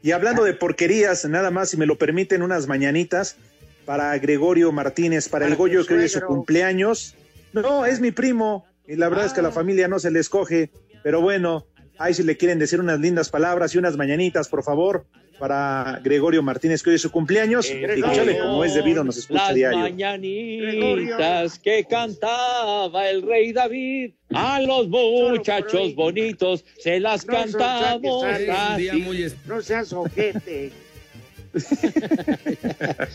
y 0.03 0.11
hablando 0.11 0.43
de 0.45 0.55
porquerías, 0.55 1.25
nada 1.27 1.51
más, 1.51 1.71
si 1.71 1.77
me 1.77 1.87
lo 1.87 1.97
permiten, 1.99 2.43
unas 2.43 2.67
mañanitas 2.67 3.37
para 3.85 4.17
Gregorio 4.19 4.73
Martínez, 4.73 5.29
para 5.29 5.47
el 5.47 5.55
Goyo 5.57 5.85
que 5.87 5.95
hoy 5.95 6.05
es 6.05 6.13
su 6.13 6.21
cumpleaños. 6.21 7.15
No, 7.53 7.85
es 7.87 8.01
mi 8.01 8.11
primo, 8.11 8.65
y 8.87 8.97
la 8.97 9.09
verdad 9.09 9.27
es 9.27 9.33
Ah. 9.33 9.35
que 9.35 9.41
a 9.41 9.45
la 9.45 9.53
familia 9.53 9.89
no 9.89 9.99
se 9.99 10.11
le 10.11 10.19
escoge, 10.21 10.71
pero 11.03 11.21
bueno, 11.21 11.67
ahí 11.99 12.15
si 12.15 12.23
le 12.23 12.37
quieren 12.37 12.59
decir 12.59 12.81
unas 12.81 12.99
lindas 12.99 13.29
palabras 13.29 13.75
y 13.75 13.79
unas 13.79 13.97
mañanitas, 13.97 14.49
por 14.49 14.65
favor, 14.65 15.05
para 15.39 16.01
Gregorio 16.03 16.43
Martínez, 16.43 16.83
que 16.83 16.91
hoy 16.91 16.97
es 16.97 17.03
su 17.03 17.11
cumpleaños, 17.11 17.71
y 17.71 17.85
escúchale 17.85 18.39
como 18.39 18.65
es 18.65 18.75
debido, 18.75 19.05
nos 19.05 19.17
escucha 19.17 19.47
Las 19.47 19.55
diario. 19.55 19.79
mañanitas 19.81 21.59
que 21.59 21.85
cantaba 21.85 23.09
el 23.09 23.23
rey 23.23 23.53
David 23.53 24.13
a 24.35 24.61
los 24.61 24.89
muchachos 24.89 25.95
bonitos 25.95 26.65
se 26.79 27.01
las 27.01 27.27
No, 27.27 27.33
cantamos 27.35 28.25
así. 28.25 28.91
Muy 29.03 29.33
No 29.47 29.61
seas 29.63 29.93
ojete. 29.93 30.73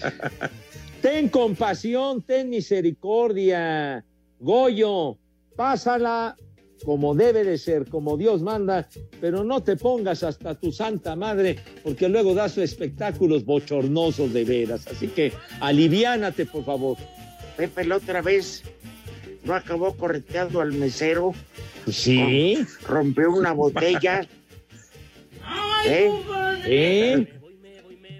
Ten 1.01 1.29
compasión, 1.29 2.21
ten 2.21 2.49
misericordia. 2.49 4.03
Goyo, 4.39 5.17
pásala 5.55 6.35
como 6.83 7.15
debe 7.15 7.43
de 7.43 7.57
ser, 7.57 7.87
como 7.87 8.17
Dios 8.17 8.41
manda, 8.41 8.87
pero 9.19 9.43
no 9.43 9.61
te 9.63 9.75
pongas 9.75 10.23
hasta 10.23 10.55
tu 10.55 10.71
santa 10.71 11.15
madre, 11.15 11.57
porque 11.83 12.09
luego 12.09 12.33
das 12.33 12.57
espectáculos 12.57 13.45
bochornosos 13.45 14.33
de 14.33 14.43
veras. 14.43 14.87
Así 14.87 15.07
que 15.07 15.33
aliviánate, 15.59 16.45
por 16.45 16.65
favor. 16.65 16.97
Pepe, 17.55 17.85
la 17.85 17.97
otra 17.97 18.21
vez 18.21 18.63
no 19.43 19.55
acabó 19.55 19.95
correteando 19.95 20.61
al 20.61 20.73
mesero. 20.73 21.33
Sí. 21.89 22.57
Rompió 22.87 23.31
una 23.31 23.53
botella. 23.53 24.21
¿Eh? 25.85 26.11
¿Eh? 26.65 27.27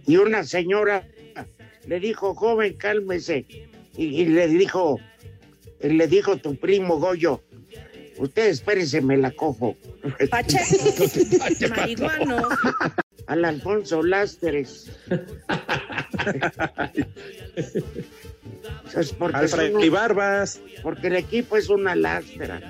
Y 0.05 0.15
una 0.17 0.43
señora 0.43 1.05
le 1.85 1.99
dijo, 1.99 2.33
joven, 2.33 2.73
cálmese. 2.73 3.45
Y, 3.95 4.21
y 4.21 4.25
le 4.25 4.47
dijo, 4.47 4.99
y 5.81 5.89
le 5.89 6.07
dijo 6.07 6.37
tu 6.37 6.55
primo 6.55 6.97
Goyo, 6.99 7.41
usted 8.17 8.47
espérese, 8.47 9.01
me 9.01 9.17
la 9.17 9.31
cojo. 9.31 9.75
marihuano. 11.75 12.47
Al 13.27 13.45
Alfonso 13.45 14.01
Lastres. 14.03 14.91
Es 18.95 19.11
porque 19.13 19.35
Al 19.37 19.75
un- 19.87 19.93
Barbas. 19.93 20.59
Porque 20.81 21.07
el 21.07 21.15
equipo 21.17 21.57
es 21.57 21.69
una 21.69 21.95
lastra. 21.95 22.61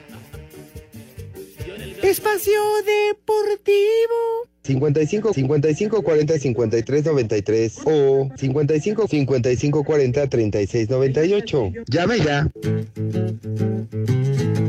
Espacio 2.13 2.61
Deportivo. 2.85 4.45
55 4.61 5.33
55 5.33 6.03
40 6.03 6.37
53 6.37 7.05
93 7.05 7.79
o 7.85 8.29
55 8.37 9.07
55 9.07 9.83
40 9.83 10.27
36 10.27 10.89
98. 10.91 11.71
Llame 11.87 12.19
ya. 12.19 12.47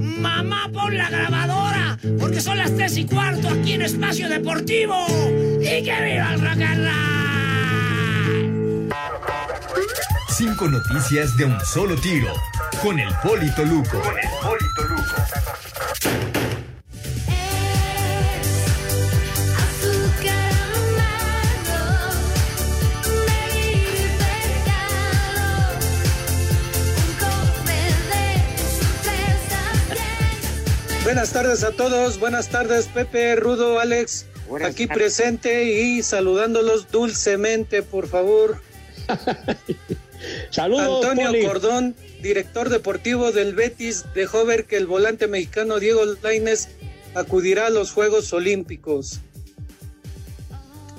Mamá, 0.01 0.71
pon 0.73 0.97
la 0.97 1.11
grabadora, 1.11 1.99
porque 2.19 2.41
son 2.41 2.57
las 2.57 2.75
tres 2.75 2.97
y 2.97 3.05
cuarto 3.05 3.51
aquí 3.51 3.75
en 3.75 3.83
Espacio 3.83 4.31
Deportivo. 4.31 4.95
¡Y 5.61 5.83
que 5.85 5.95
viva 6.03 6.33
el 6.33 6.41
rock 6.41 6.63
and 6.63 6.87
roll! 6.87 6.95
Cinco 10.31 10.67
noticias 10.69 11.37
de 11.37 11.45
un 11.45 11.61
solo 11.61 11.95
tiro. 11.97 12.33
Con 12.83 12.99
el 12.99 13.13
Polito 13.23 13.63
Luco. 13.67 14.01
Con 14.01 14.19
el 14.19 14.29
Polito 14.43 14.83
Luco. 14.89 15.54
Buenas 31.05 31.35
tardes 31.35 31.63
a 31.65 31.73
todos, 31.73 32.19
buenas 32.19 32.49
tardes 32.49 32.89
Pepe, 32.89 33.37
Rudo, 33.37 33.79
Alex, 33.79 34.25
aquí 34.65 34.87
presente 34.87 35.65
y 35.65 36.03
saludándolos 36.03 36.91
dulcemente, 36.91 37.83
por 37.83 38.09
favor. 38.09 38.63
Saludos, 40.51 41.05
Antonio 41.05 41.27
Poli. 41.27 41.45
Cordón, 41.45 41.95
director 42.23 42.71
deportivo 42.71 43.33
del 43.33 43.55
Betis, 43.55 44.07
dejó 44.15 44.47
ver 44.47 44.65
que 44.65 44.79
el 44.79 44.87
volante 44.87 45.27
mexicano 45.27 45.79
Diego 45.79 46.01
Lainez 46.23 46.71
acudirá 47.15 47.67
a 47.67 47.71
los 47.71 47.93
Juegos 47.93 48.33
Olímpicos. 48.33 49.21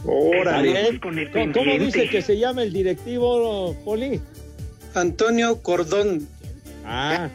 Órale. 0.05 0.99
¿Cómo, 0.99 1.51
cómo 1.51 1.79
dice 1.79 2.07
que 2.09 2.21
se 2.21 2.37
llama 2.37 2.61
el 2.61 2.71
directivo, 2.71 3.75
Poli? 3.83 4.21
Antonio 4.93 5.63
Cordón. 5.63 6.27
Ah. 6.85 7.31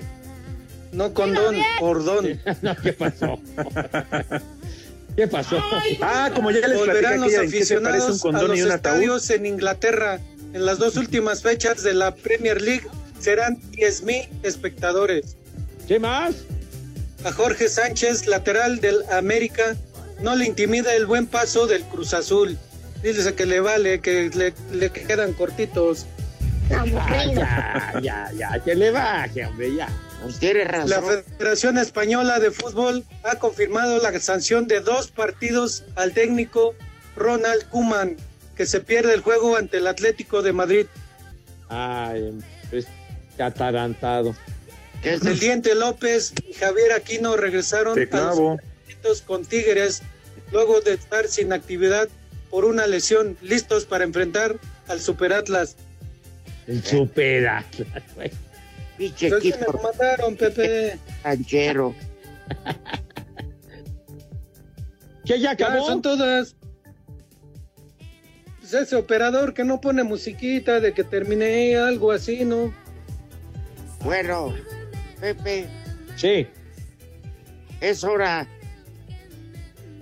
No 0.92 1.14
condón, 1.14 1.56
cordón. 1.78 2.40
no, 2.62 2.76
¿qué 2.76 2.92
pasó? 2.92 3.38
¿Qué 5.16 5.26
pasó? 5.28 5.58
Ah, 6.00 6.30
como 6.34 6.50
ya 6.50 6.66
les 6.66 6.78
Volverán 6.78 7.20
los 7.20 7.32
un 7.32 7.46
aficionados 7.46 8.18
a 8.18 8.22
condón 8.22 8.48
los 8.48 8.58
y 8.58 8.62
un 8.62 8.70
ataúd. 8.72 8.94
estadios 8.94 9.30
en 9.30 9.46
Inglaterra. 9.46 10.20
En 10.52 10.66
las 10.66 10.78
dos 10.78 10.96
últimas 10.96 11.42
fechas 11.42 11.82
de 11.82 11.94
la 11.94 12.14
Premier 12.14 12.60
League 12.60 12.86
serán 13.20 13.60
10.000 13.72 14.28
espectadores. 14.42 15.36
¿Qué 15.86 15.98
más? 15.98 16.34
A 17.24 17.32
Jorge 17.32 17.68
Sánchez, 17.68 18.26
lateral 18.26 18.80
del 18.80 19.02
América, 19.10 19.76
no 20.22 20.34
le 20.34 20.46
intimida 20.46 20.94
el 20.94 21.06
buen 21.06 21.26
paso 21.26 21.66
del 21.66 21.82
Cruz 21.84 22.14
Azul. 22.14 22.56
Dice 23.02 23.34
que 23.34 23.46
le 23.46 23.60
vale, 23.60 24.00
que 24.00 24.30
le, 24.34 24.54
le 24.76 24.90
quedan 24.90 25.32
cortitos. 25.34 26.06
Ah, 26.72 26.84
ya, 27.26 28.00
ya, 28.00 28.30
ya, 28.32 28.62
que 28.64 28.76
le 28.76 28.92
baje, 28.92 29.44
hombre, 29.44 29.74
ya. 29.74 29.88
Tiene 30.38 30.64
La 30.64 31.02
Federación 31.02 31.78
Española 31.78 32.38
de 32.40 32.50
Fútbol 32.50 33.04
ha 33.24 33.36
confirmado 33.36 33.98
la 33.98 34.18
sanción 34.20 34.66
de 34.66 34.80
dos 34.80 35.10
partidos 35.10 35.84
al 35.96 36.12
técnico 36.12 36.74
Ronald 37.16 37.68
Kuman, 37.68 38.16
que 38.56 38.66
se 38.66 38.80
pierde 38.80 39.14
el 39.14 39.20
juego 39.20 39.56
ante 39.56 39.78
el 39.78 39.86
Atlético 39.86 40.42
de 40.42 40.52
Madrid. 40.52 40.86
Ay, 41.68 42.38
es 42.72 42.86
atarantado. 43.38 44.34
El 45.02 45.38
Diente 45.38 45.74
López 45.74 46.34
y 46.46 46.52
Javier 46.52 46.92
Aquino 46.92 47.36
regresaron 47.36 47.98
a 48.12 48.34
los 49.02 49.22
con 49.22 49.46
Tigres 49.46 50.02
luego 50.52 50.80
de 50.82 50.92
estar 50.92 51.26
sin 51.28 51.52
actividad 51.52 52.08
por 52.50 52.64
una 52.64 52.86
lesión, 52.86 53.38
listos 53.40 53.86
para 53.86 54.04
enfrentar 54.04 54.56
al 54.88 55.00
Super 55.00 55.32
Atlas. 55.32 55.76
El 56.66 56.84
Super 56.84 57.48
Atlas, 57.48 58.02
güey. 58.14 58.30
Pinche 59.00 59.28
equipo 59.28 59.58
me 59.60 59.66
lo 59.72 59.82
mandaron, 59.82 60.36
Pepe. 60.36 60.98
canchero. 61.22 61.94
¿Qué 65.24 65.38
ya 65.40 65.42
Ya, 65.42 65.50
acabó? 65.52 65.86
son 65.86 66.02
todas. 66.02 66.54
Pues 68.60 68.74
ese 68.74 68.96
operador 68.96 69.54
que 69.54 69.64
no 69.64 69.80
pone 69.80 70.02
musiquita 70.04 70.80
de 70.80 70.92
que 70.92 71.02
terminé 71.02 71.76
algo 71.76 72.12
así, 72.12 72.44
¿no? 72.44 72.74
Bueno, 74.04 74.54
Pepe, 75.18 75.66
Sí. 76.16 76.46
es 77.80 78.04
hora 78.04 78.46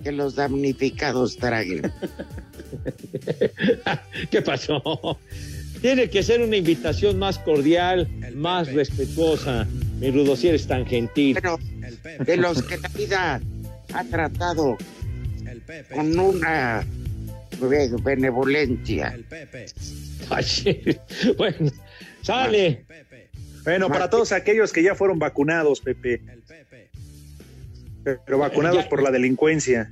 que 0.03 0.11
los 0.11 0.35
damnificados 0.35 1.37
traguen. 1.37 1.89
¿Qué 4.29 4.41
pasó? 4.41 5.17
Tiene 5.81 6.09
que 6.09 6.23
ser 6.23 6.41
una 6.41 6.57
invitación 6.57 7.17
más 7.19 7.39
cordial, 7.39 8.07
más 8.35 8.71
respetuosa. 8.73 9.65
Mi 9.99 10.11
Rudo, 10.11 10.35
si 10.35 10.47
eres 10.49 10.67
tan 10.67 10.85
gentil. 10.85 11.35
Pero 11.35 11.57
de 12.25 12.37
los 12.37 12.63
que 12.63 12.77
la 12.77 12.87
vida 12.89 13.41
ha 13.93 14.03
tratado 14.05 14.77
con 15.93 16.17
una 16.19 16.85
be- 17.61 17.89
benevolencia. 18.03 19.17
Bueno, 21.37 21.71
sale. 22.21 22.85
Bueno, 23.63 23.87
para 23.89 24.09
todos 24.09 24.31
aquellos 24.31 24.71
que 24.71 24.83
ya 24.83 24.95
fueron 24.95 25.19
vacunados, 25.19 25.81
Pepe. 25.81 26.21
Pero 28.03 28.37
vacunados 28.37 28.85
por 28.85 29.01
la 29.03 29.11
delincuencia. 29.11 29.89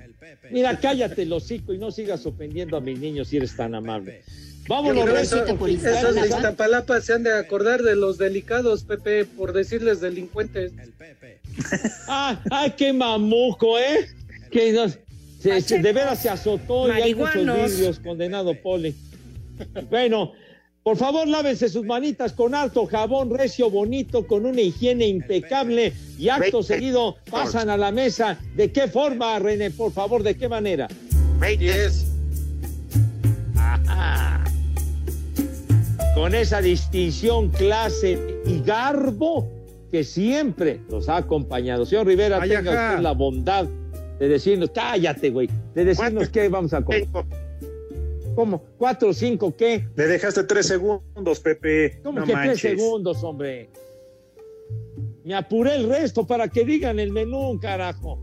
Mira, 0.52 0.80
cállate 0.80 1.24
el 1.24 1.34
hocico 1.34 1.74
y 1.74 1.78
no 1.78 1.92
sigas 1.92 2.26
ofendiendo 2.26 2.78
a 2.78 2.82
mis 2.82 2.98
niños 3.00 3.28
si 3.28 3.38
eres 3.38 3.56
tan 3.56 3.76
amable. 3.76 4.22
Vámonos, 4.68 5.06
eso- 5.22 5.38
con 5.58 5.70
esos 6.00 6.16
de 6.16 6.22
Iztapalapa. 6.38 7.02
Se 7.02 7.14
han 7.14 7.24
de 7.24 7.34
acordar 7.34 7.82
de 7.84 7.96
los 7.96 8.18
delicados, 8.18 8.84
Pepe, 8.84 9.26
por 9.26 9.54
decirles 9.54 10.02
delincuentes. 10.02 10.74
Ah, 12.08 12.40
ay, 12.52 12.74
qué 12.78 12.94
mamuco, 12.94 13.78
¿eh? 13.80 14.08
Que 14.52 14.72
nos- 14.74 14.98
se- 15.42 15.62
se- 15.62 15.80
de 15.80 15.94
veras 15.94 16.22
se 16.22 16.30
azotó 16.30 16.88
y 16.88 16.92
hay 17.02 17.16
muchos 17.16 17.46
vidrios, 17.72 18.00
condenado 18.00 18.54
Poli. 18.62 18.96
Bueno, 19.90 20.34
por 20.84 20.98
favor, 20.98 21.28
lávense 21.28 21.68
sus 21.68 21.84
manitas 21.86 22.32
con 22.34 22.54
alto 22.56 22.86
jabón 22.86 23.36
recio, 23.36 23.70
bonito, 23.70 24.26
con 24.28 24.46
una 24.46 24.62
higiene 24.62 25.08
impecable 25.08 25.94
y 26.18 26.30
acto 26.30 26.62
seguido 26.64 27.18
pasan 27.30 27.70
a 27.70 27.78
la 27.78 27.92
mesa. 27.92 28.38
¿De 28.56 28.72
qué 28.72 28.88
forma, 28.88 29.38
René? 29.40 29.72
Por 29.72 29.92
favor, 29.92 30.24
¿de 30.24 30.36
qué 30.38 30.48
manera? 30.48 30.88
Ajá. 33.58 34.44
Con 36.18 36.34
esa 36.34 36.62
distinción, 36.62 37.50
clase 37.52 38.18
y 38.44 38.60
garbo 38.64 39.48
que 39.92 40.04
siempre 40.04 40.82
nos 40.90 41.10
ha 41.10 41.18
acompañado. 41.18 41.86
Señor 41.86 42.08
Rivera, 42.08 42.40
Ay, 42.42 42.50
tenga 42.50 42.72
ajá. 42.72 42.90
usted 42.90 43.04
la 43.04 43.12
bondad 43.12 43.66
de 44.18 44.28
decirnos, 44.28 44.72
cállate, 44.74 45.30
güey, 45.30 45.48
de 45.76 45.86
decirnos 45.86 46.30
qué 46.30 46.50
vamos 46.50 46.74
a 46.74 46.84
comer. 46.84 47.08
¿Cómo? 48.34 48.64
¿Cuatro 48.80 49.14
cinco 49.14 49.56
qué? 49.56 49.88
Le 49.96 50.08
dejaste 50.08 50.44
tres 50.46 50.66
segundos, 50.66 51.40
Pepe. 51.40 52.00
¿Cómo 52.04 52.22
no 52.22 52.26
que 52.26 52.34
manches. 52.34 52.62
tres 52.62 52.80
segundos, 52.80 53.24
hombre? 53.24 53.70
Me 55.24 55.36
apuré 55.36 55.76
el 55.76 55.88
resto 55.88 56.26
para 56.26 56.48
que 56.48 56.66
digan 56.66 57.00
el 57.00 57.12
menú, 57.12 57.60
carajo. 57.62 58.20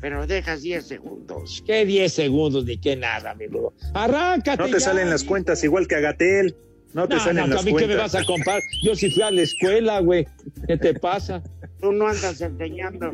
Pero 0.00 0.26
dejas 0.26 0.60
10 0.62 0.84
segundos. 0.84 1.62
¿Qué 1.64 1.86
10 1.86 2.12
segundos 2.12 2.64
ni 2.64 2.78
qué 2.78 2.96
nada, 2.96 3.32
mi 3.34 3.46
rudo? 3.46 3.72
Arráncate. 3.94 4.58
No 4.60 4.66
te 4.66 4.72
ya, 4.72 4.80
salen 4.80 5.08
las 5.08 5.22
cuentas 5.22 5.62
igual 5.62 5.86
que 5.86 5.94
a 5.94 6.00
Gatel. 6.00 6.54
No 6.96 7.06
te 7.06 7.14
No, 7.16 7.20
salen 7.20 7.48
no, 7.50 7.54
las 7.54 7.60
a 7.60 7.64
mí 7.64 7.70
cuentas. 7.72 7.88
qué 7.90 7.94
me 7.94 8.00
vas 8.02 8.14
a 8.14 8.24
comprar. 8.24 8.62
Yo 8.82 8.96
sí 8.96 9.10
fui 9.10 9.22
a 9.22 9.30
la 9.30 9.42
escuela, 9.42 10.00
güey. 10.00 10.26
¿Qué 10.66 10.78
te 10.78 10.94
pasa? 10.94 11.42
Tú 11.80 11.92
no 11.92 12.06
andas 12.08 12.40
enseñando. 12.40 13.12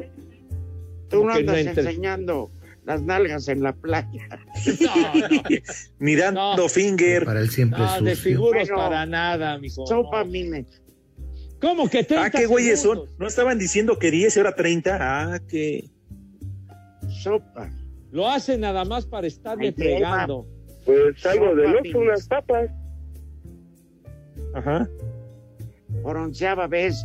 Tú 1.09 1.19
¿Cómo 1.19 1.25
no 1.25 1.33
no 1.35 1.39
andas 1.53 1.67
enseñando 1.67 2.51
las 2.85 3.03
nalgas 3.03 3.49
en 3.49 3.63
la 3.63 3.73
playa. 3.73 4.29
Mirando 5.99 6.69
finger. 6.69 7.25
Para 7.25 7.41
él 7.41 7.51
siempre 7.51 7.79
No, 7.81 8.01
de 8.01 8.15
sucio. 8.15 8.31
figuros 8.31 8.69
Bueno, 8.69 8.77
para 8.77 9.05
nada, 9.07 9.59
mijo. 9.59 9.87
Sopa 9.87 10.25
mine. 10.25 10.65
¿Cómo 11.61 11.89
que 11.89 12.03
30 12.05 12.25
Ah, 12.27 12.31
qué 12.31 12.47
güeyes 12.47 12.83
son. 12.83 13.03
¿No 13.19 13.27
estaban 13.27 13.59
diciendo 13.59 13.99
que 13.99 14.11
10 14.11 14.37
y 14.37 14.39
ahora 14.39 14.55
30? 14.55 14.99
Ah, 15.01 15.41
que. 15.49 15.91
Sopa. 17.23 17.71
Lo 18.11 18.29
hacen 18.29 18.61
nada 18.61 18.85
más 18.85 19.07
para 19.07 19.27
estarme 19.27 19.67
Ahí 19.67 19.73
te 19.73 19.83
fregando. 19.83 20.47
Pues 20.85 21.25
algo 21.27 21.55
del 21.55 21.77
otro, 21.77 22.01
unas 22.01 22.27
papas. 22.29 22.71
Ajá. 24.55 24.89
Por 26.03 26.17
onceava 26.17 26.67
vez, 26.67 27.05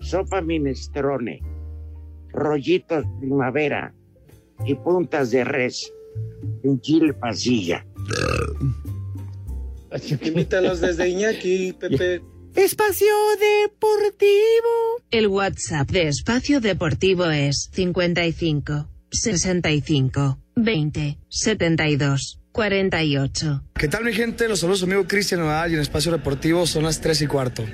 sopa 0.00 0.40
minestrone, 0.40 1.40
rollitos 2.30 3.04
primavera 3.20 3.94
y 4.64 4.74
puntas 4.74 5.30
de 5.30 5.44
res 5.44 5.92
en 6.62 6.80
chile 6.80 7.14
pasilla. 7.14 7.84
Invítalos 10.22 10.80
desde 10.80 11.08
Iñaki, 11.08 11.72
Pepe. 11.78 12.22
Espacio 12.54 13.14
Deportivo. 13.40 15.00
El 15.10 15.28
WhatsApp 15.28 15.90
de 15.90 16.08
Espacio 16.08 16.60
Deportivo 16.60 17.26
es 17.26 17.70
55 17.72 18.88
65 19.10 20.38
20 20.56 21.18
72 21.28 22.43
48. 22.54 23.62
¿Qué 23.74 23.88
tal 23.88 24.04
mi 24.04 24.12
gente? 24.12 24.48
Los 24.48 24.60
saludos 24.60 24.84
amigo 24.84 25.04
Cristian 25.08 25.40
Nadal 25.40 25.72
y 25.72 25.74
en 25.74 25.80
Espacio 25.80 26.12
Deportivo 26.12 26.68
son 26.68 26.84
las 26.84 27.00
3 27.00 27.22
y 27.22 27.26
cuarto. 27.26 27.64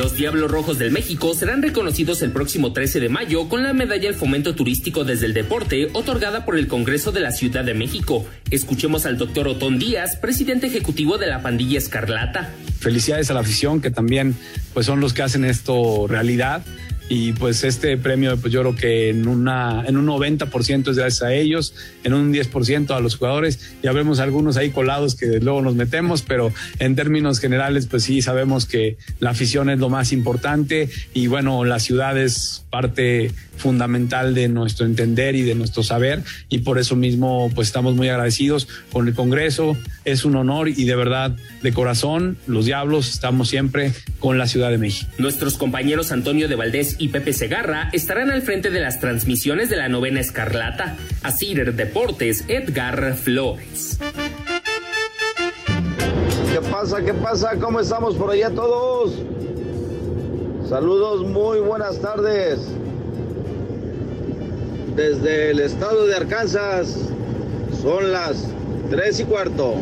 Los 0.00 0.14
Diablos 0.14 0.50
Rojos 0.50 0.78
del 0.78 0.92
México 0.92 1.34
serán 1.34 1.60
reconocidos 1.60 2.22
el 2.22 2.30
próximo 2.30 2.72
13 2.72 3.00
de 3.00 3.10
mayo 3.10 3.50
con 3.50 3.62
la 3.62 3.74
medalla 3.74 4.08
al 4.08 4.14
fomento 4.14 4.54
turístico 4.54 5.04
desde 5.04 5.26
el 5.26 5.34
deporte 5.34 5.90
otorgada 5.92 6.46
por 6.46 6.56
el 6.56 6.68
Congreso 6.68 7.12
de 7.12 7.20
la 7.20 7.32
Ciudad 7.32 7.66
de 7.66 7.74
México. 7.74 8.24
Escuchemos 8.50 9.04
al 9.04 9.18
doctor 9.18 9.46
Otón 9.46 9.78
Díaz, 9.78 10.16
presidente 10.16 10.68
ejecutivo 10.68 11.18
de 11.18 11.26
la 11.26 11.42
pandilla 11.42 11.76
Escarlata. 11.76 12.48
felicidades 12.78 13.30
a 13.30 13.34
la 13.34 13.40
afición 13.40 13.82
que 13.82 13.90
también 13.90 14.34
pues 14.72 14.86
son 14.86 15.00
los 15.00 15.12
que 15.12 15.20
hacen 15.20 15.44
esto 15.44 16.06
realidad 16.08 16.62
y 17.10 17.32
pues 17.32 17.64
este 17.64 17.98
premio 17.98 18.36
pues 18.36 18.52
yo 18.52 18.60
creo 18.60 18.76
que 18.76 19.10
en 19.10 19.26
una 19.26 19.84
en 19.84 19.96
un 19.96 20.06
90% 20.06 20.90
es 20.90 20.96
gracias 20.96 21.22
a 21.22 21.34
ellos, 21.34 21.74
en 22.04 22.14
un 22.14 22.32
10% 22.32 22.96
a 22.96 23.00
los 23.00 23.16
jugadores, 23.16 23.74
ya 23.82 23.90
vemos 23.90 24.20
algunos 24.20 24.56
ahí 24.56 24.70
colados 24.70 25.16
que 25.16 25.40
luego 25.40 25.60
nos 25.60 25.74
metemos, 25.74 26.22
pero 26.22 26.52
en 26.78 26.94
términos 26.94 27.40
generales 27.40 27.86
pues 27.86 28.04
sí 28.04 28.22
sabemos 28.22 28.64
que 28.64 28.96
la 29.18 29.30
afición 29.30 29.70
es 29.70 29.80
lo 29.80 29.88
más 29.88 30.12
importante 30.12 30.88
y 31.12 31.26
bueno, 31.26 31.64
la 31.64 31.80
ciudad 31.80 32.16
es 32.16 32.64
parte 32.70 33.32
fundamental 33.56 34.32
de 34.32 34.48
nuestro 34.48 34.86
entender 34.86 35.34
y 35.34 35.42
de 35.42 35.56
nuestro 35.56 35.82
saber 35.82 36.22
y 36.48 36.58
por 36.58 36.78
eso 36.78 36.94
mismo 36.94 37.50
pues 37.54 37.68
estamos 37.68 37.96
muy 37.96 38.08
agradecidos 38.08 38.68
con 38.92 39.08
el 39.08 39.14
Congreso, 39.14 39.76
es 40.04 40.24
un 40.24 40.36
honor 40.36 40.68
y 40.68 40.84
de 40.84 40.94
verdad 40.94 41.36
de 41.60 41.72
corazón 41.72 42.38
los 42.46 42.66
Diablos 42.66 43.10
estamos 43.10 43.48
siempre 43.48 43.92
con 44.20 44.38
la 44.38 44.46
Ciudad 44.46 44.70
de 44.70 44.78
México. 44.78 45.10
Nuestros 45.18 45.58
compañeros 45.58 46.12
Antonio 46.12 46.46
de 46.46 46.54
Valdés 46.54 46.99
y 47.00 47.08
Pepe 47.08 47.32
Segarra 47.32 47.88
estarán 47.92 48.30
al 48.30 48.42
frente 48.42 48.70
de 48.70 48.78
las 48.78 49.00
transmisiones 49.00 49.70
de 49.70 49.76
la 49.76 49.88
novena 49.88 50.20
Escarlata. 50.20 50.96
A 51.22 51.32
Cider 51.32 51.74
Deportes, 51.74 52.44
Edgar 52.46 53.14
Flores. 53.14 53.98
¿Qué 56.52 56.60
pasa? 56.70 57.02
¿Qué 57.02 57.14
pasa? 57.14 57.56
¿Cómo 57.58 57.80
estamos 57.80 58.14
por 58.16 58.30
allá 58.30 58.50
todos? 58.50 59.14
Saludos, 60.68 61.26
muy 61.26 61.58
buenas 61.60 61.98
tardes. 62.00 62.60
Desde 64.94 65.52
el 65.52 65.60
estado 65.60 66.06
de 66.06 66.16
Arkansas 66.16 66.96
son 67.80 68.12
las 68.12 68.46
3 68.90 69.20
y 69.20 69.24
cuarto. 69.24 69.76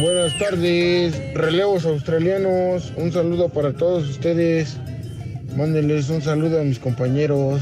Buenas 0.00 0.38
tardes, 0.38 1.34
relevos 1.34 1.84
australianos. 1.84 2.90
Un 2.96 3.12
saludo 3.12 3.50
para 3.50 3.74
todos 3.74 4.08
ustedes. 4.08 4.78
Mándenles 5.54 6.08
un 6.08 6.22
saludo 6.22 6.58
a 6.58 6.64
mis 6.64 6.78
compañeros, 6.78 7.60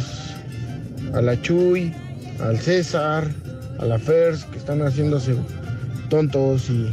a 1.15 1.21
la 1.21 1.41
Chuy, 1.43 1.93
al 2.41 2.59
César, 2.59 3.27
a 3.81 3.85
la 3.85 3.99
Fers, 3.99 4.45
que 4.45 4.59
están 4.59 4.83
haciéndose 4.83 5.35
tontos, 6.11 6.71
y 6.71 6.89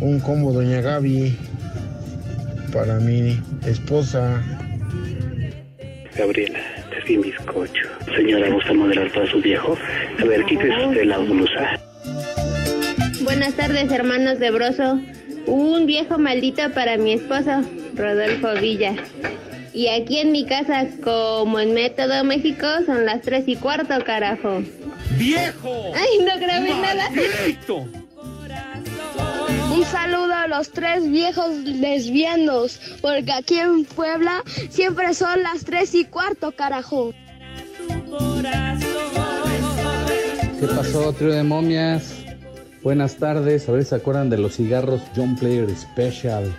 un 0.00 0.18
combo 0.18 0.52
Doña 0.52 0.80
Gaby 0.80 1.38
para 2.72 2.98
mi 2.98 3.40
esposa. 3.64 4.42
Gabriela, 6.16 6.58
te 6.90 7.00
di 7.06 7.16
bizcocho. 7.18 7.86
Señora, 8.16 8.50
¿gusta 8.50 8.72
moderar 8.72 9.08
para 9.12 9.30
su 9.30 9.40
viejo? 9.40 9.78
A 10.20 10.24
ver, 10.24 10.44
quítese 10.46 10.84
usted 10.84 11.04
la 11.04 11.18
blusa. 11.18 11.93
Buenas 13.34 13.54
tardes, 13.54 13.90
hermanos 13.90 14.38
de 14.38 14.52
Broso. 14.52 15.00
Un 15.46 15.86
viejo 15.86 16.20
maldito 16.20 16.70
para 16.72 16.96
mi 16.96 17.14
esposo, 17.14 17.62
Rodolfo 17.96 18.54
Villa. 18.60 18.94
Y 19.72 19.88
aquí 19.88 20.18
en 20.18 20.30
mi 20.30 20.46
casa, 20.46 20.86
como 21.02 21.58
en 21.58 21.74
Método 21.74 22.22
México, 22.22 22.64
son 22.86 23.04
las 23.04 23.22
tres 23.22 23.48
y 23.48 23.56
cuarto, 23.56 23.92
carajo. 24.04 24.62
¡Viejo! 25.18 25.92
Ay, 25.96 26.24
no 26.24 26.38
grabé 26.38 26.74
nada. 26.74 27.08
Un 29.74 29.84
saludo 29.84 30.32
a 30.32 30.46
los 30.46 30.70
tres 30.70 31.10
viejos 31.10 31.56
lesbianos, 31.64 32.80
porque 33.02 33.32
aquí 33.32 33.58
en 33.58 33.84
Puebla 33.84 34.44
siempre 34.70 35.12
son 35.12 35.42
las 35.42 35.64
tres 35.64 35.92
y 35.96 36.04
cuarto, 36.04 36.52
carajo. 36.52 37.12
¿Qué 40.60 40.66
pasó, 40.68 41.12
trío 41.12 41.32
de 41.32 41.42
momias? 41.42 42.23
Buenas 42.84 43.16
tardes. 43.16 43.66
A 43.66 43.72
ver 43.72 43.82
si 43.82 43.88
se 43.88 43.94
acuerdan 43.94 44.28
de 44.28 44.36
los 44.36 44.56
cigarros 44.56 45.00
John 45.16 45.36
Player 45.36 45.66
Special. 45.74 46.54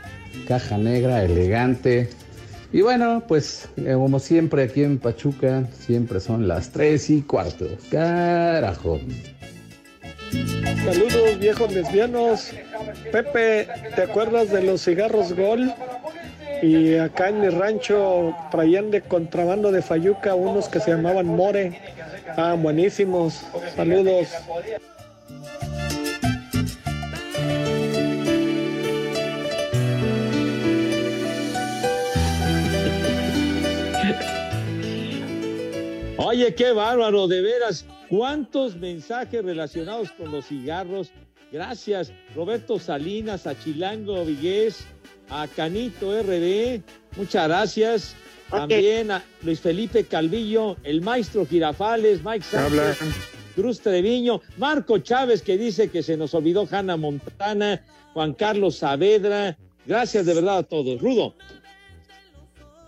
Caja 0.47 0.75
negra, 0.75 1.23
elegante. 1.23 2.09
Y 2.73 2.81
bueno, 2.81 3.23
pues 3.27 3.69
eh, 3.77 3.93
como 3.93 4.17
siempre 4.17 4.63
aquí 4.63 4.83
en 4.83 4.97
Pachuca, 4.97 5.67
siempre 5.85 6.19
son 6.19 6.47
las 6.47 6.71
3 6.71 7.11
y 7.11 7.21
cuarto. 7.21 7.67
Carajo. 7.91 8.99
Saludos 10.83 11.37
viejos 11.39 11.71
lesbianos. 11.71 12.51
Pepe, 13.11 13.67
¿te 13.95 14.01
acuerdas 14.01 14.51
de 14.51 14.63
los 14.63 14.83
cigarros 14.83 15.31
Gol? 15.33 15.71
Y 16.63 16.95
acá 16.95 17.29
en 17.29 17.41
mi 17.41 17.49
rancho 17.49 18.35
traían 18.49 18.89
de 18.89 19.01
contrabando 19.01 19.71
de 19.71 19.83
Fayuca 19.83 20.33
unos 20.33 20.69
que 20.69 20.79
se 20.79 20.89
llamaban 20.89 21.27
More. 21.27 21.79
Ah, 22.35 22.55
buenísimos. 22.59 23.43
Saludos. 23.75 24.29
Oye, 36.27 36.55
qué 36.55 36.71
bárbaro, 36.71 37.27
de 37.27 37.39
veras. 37.39 37.85
¿Cuántos 38.09 38.75
mensajes 38.77 39.45
relacionados 39.45 40.11
con 40.11 40.31
los 40.31 40.47
cigarros? 40.47 41.11
Gracias, 41.51 42.11
Roberto 42.33 42.79
Salinas, 42.79 43.45
a 43.45 43.55
Chilango 43.55 44.25
Vigués, 44.25 44.87
a 45.29 45.47
Canito 45.47 46.19
RD. 46.19 46.81
Muchas 47.15 47.47
gracias. 47.47 48.15
También 48.49 49.11
a 49.11 49.23
Luis 49.43 49.59
Felipe 49.59 50.03
Calvillo, 50.03 50.77
el 50.81 51.01
maestro 51.01 51.45
Girafales, 51.45 52.23
Mike 52.23 52.43
Sánchez, 52.43 52.97
Cruz 53.53 53.79
Treviño, 53.81 54.41
Marco 54.57 54.97
Chávez 54.97 55.43
que 55.43 55.59
dice 55.59 55.91
que 55.91 56.01
se 56.01 56.17
nos 56.17 56.33
olvidó 56.33 56.67
Hanna 56.71 56.97
Montana, 56.97 57.85
Juan 58.13 58.33
Carlos 58.33 58.77
Saavedra. 58.77 59.59
Gracias 59.85 60.25
de 60.25 60.33
verdad 60.33 60.57
a 60.57 60.63
todos. 60.63 60.99
Rudo. 60.99 61.35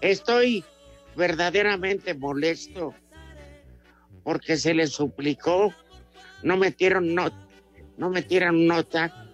Estoy 0.02 0.64
verdaderamente 1.16 2.16
molesto 2.16 2.96
porque 4.28 4.58
se 4.58 4.74
les 4.74 4.90
suplicó, 4.90 5.74
no 6.44 6.58
metieron 6.58 7.16
nota, 7.16 7.48
no 7.96 8.10
metieron 8.10 8.68
nota 8.68 9.32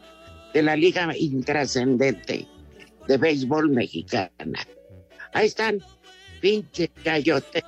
de 0.53 0.61
la 0.61 0.75
liga 0.75 1.17
intrascendente 1.17 2.47
de 3.07 3.17
béisbol 3.17 3.71
mexicana. 3.71 4.67
Ahí 5.33 5.47
están, 5.47 5.79
pinche 6.39 6.91
chayote, 7.03 7.63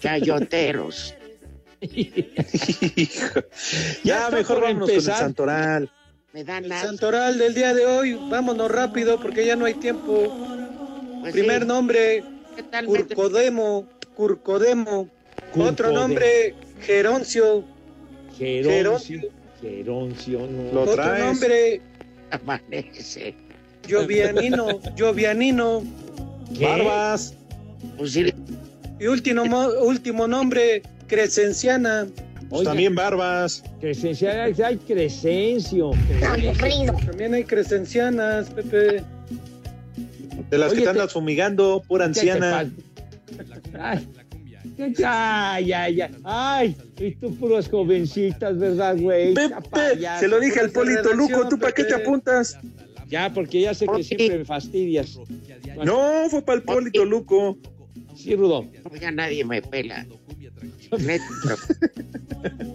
chayoteros. 0.00 1.14
ya, 4.02 4.30
mejor 4.30 4.62
vámonos 4.62 4.88
con 4.88 4.96
el 4.96 5.00
Santoral. 5.00 5.92
Me 6.32 6.42
dan 6.42 6.64
El 6.64 6.72
Santoral 6.72 7.38
del 7.38 7.54
día 7.54 7.72
de 7.72 7.86
hoy, 7.86 8.14
vámonos 8.14 8.68
rápido 8.68 9.20
porque 9.20 9.46
ya 9.46 9.54
no 9.54 9.64
hay 9.64 9.74
tiempo. 9.74 10.44
Primer 11.30 11.62
sí. 11.62 11.68
nombre, 11.68 12.24
¿Qué 12.56 12.64
tal, 12.64 12.86
Curcodemo, 12.86 13.88
Curcodemo. 14.16 15.13
Otro 15.56 15.92
nombre, 15.92 16.54
Geroncio. 16.80 17.64
Geroncio. 18.36 19.20
Geroncio, 19.60 20.40
no. 20.46 20.80
Otro 20.80 21.18
nombre, 21.18 21.80
Amanece. 22.30 23.34
Jovianino, 23.88 24.80
Jovianino. 24.98 25.82
Barbas. 26.60 27.34
Y 28.98 29.06
último, 29.06 29.44
mo- 29.44 29.68
último 29.82 30.26
nombre, 30.26 30.82
Crescenciana. 31.06 32.06
Pues 32.48 32.64
también 32.64 32.94
Barbas. 32.94 33.62
Crescencia, 33.80 34.44
hay 34.44 34.76
Crescencio. 34.76 35.92
También 36.20 37.34
hay 37.34 37.44
crescencianas, 37.44 38.50
Pepe. 38.50 39.02
De 40.50 40.58
las 40.58 40.70
Oye, 40.72 40.80
que 40.80 40.84
te 40.84 40.90
andas 40.90 41.12
fumigando, 41.12 41.82
pura 41.86 42.06
¿Qué 42.08 42.12
te 42.12 42.30
anciana. 42.30 42.70
Ay, 43.80 44.06
ay, 44.78 45.72
ay, 45.72 46.00
ay, 46.00 46.10
ay, 46.24 46.76
y 46.98 47.14
tú 47.16 47.34
puras 47.36 47.68
jovencitas, 47.68 48.58
¿verdad, 48.58 48.96
güey? 48.98 49.34
Ya 49.34 49.60
payaso. 49.60 50.20
Se 50.20 50.28
lo 50.28 50.40
dije 50.40 50.60
al 50.60 50.70
Polito 50.70 51.12
Luco, 51.12 51.48
¿tú 51.48 51.58
para 51.58 51.72
qué 51.72 51.84
te 51.84 51.90
Pepe. 51.90 52.02
apuntas? 52.02 52.58
Ya, 53.08 53.32
porque 53.32 53.60
ya 53.60 53.74
sé 53.74 53.86
que 53.86 54.02
siempre 54.02 54.38
me 54.38 54.44
fastidias. 54.44 55.18
No, 55.84 56.28
fue 56.30 56.42
para 56.42 56.56
el 56.56 56.62
Polito 56.64 57.04
Luco. 57.04 57.58
Sí, 58.14 58.34
Rudo. 58.34 58.66
Ya 59.00 59.10
nadie 59.10 59.44
me 59.44 59.60
pela. 59.60 60.06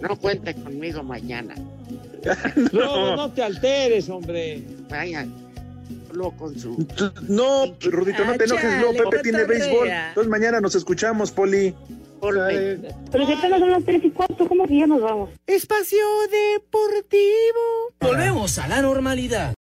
No 0.00 0.16
cuente 0.18 0.54
conmigo 0.54 1.02
mañana. 1.02 1.54
No, 2.74 3.16
no 3.16 3.32
te 3.32 3.42
alteres, 3.42 4.10
hombre. 4.10 4.62
Vaya, 4.90 5.26
luego 6.12 6.36
con 6.36 6.58
su. 6.58 6.86
No, 7.28 7.74
Rudito, 7.80 8.24
no 8.24 8.36
te 8.36 8.44
enojes, 8.44 8.80
no, 8.80 8.92
Pepe 8.92 9.22
tiene 9.22 9.44
béisbol. 9.44 9.88
Entonces 9.88 10.30
mañana 10.30 10.60
nos 10.60 10.74
escuchamos, 10.74 11.30
Poli. 11.30 11.74
Pero 12.20 13.26
si 13.26 13.32
apenas 13.32 13.60
son 13.60 13.70
las 13.70 13.84
tres 13.84 14.04
y 14.04 14.10
cuarto, 14.10 14.46
¿cómo 14.46 14.66
que 14.66 14.78
ya 14.78 14.86
nos 14.86 15.00
vamos? 15.00 15.30
Espacio 15.46 15.98
Deportivo. 16.30 17.94
Volvemos 18.00 18.58
a 18.58 18.68
la 18.68 18.82
normalidad. 18.82 19.54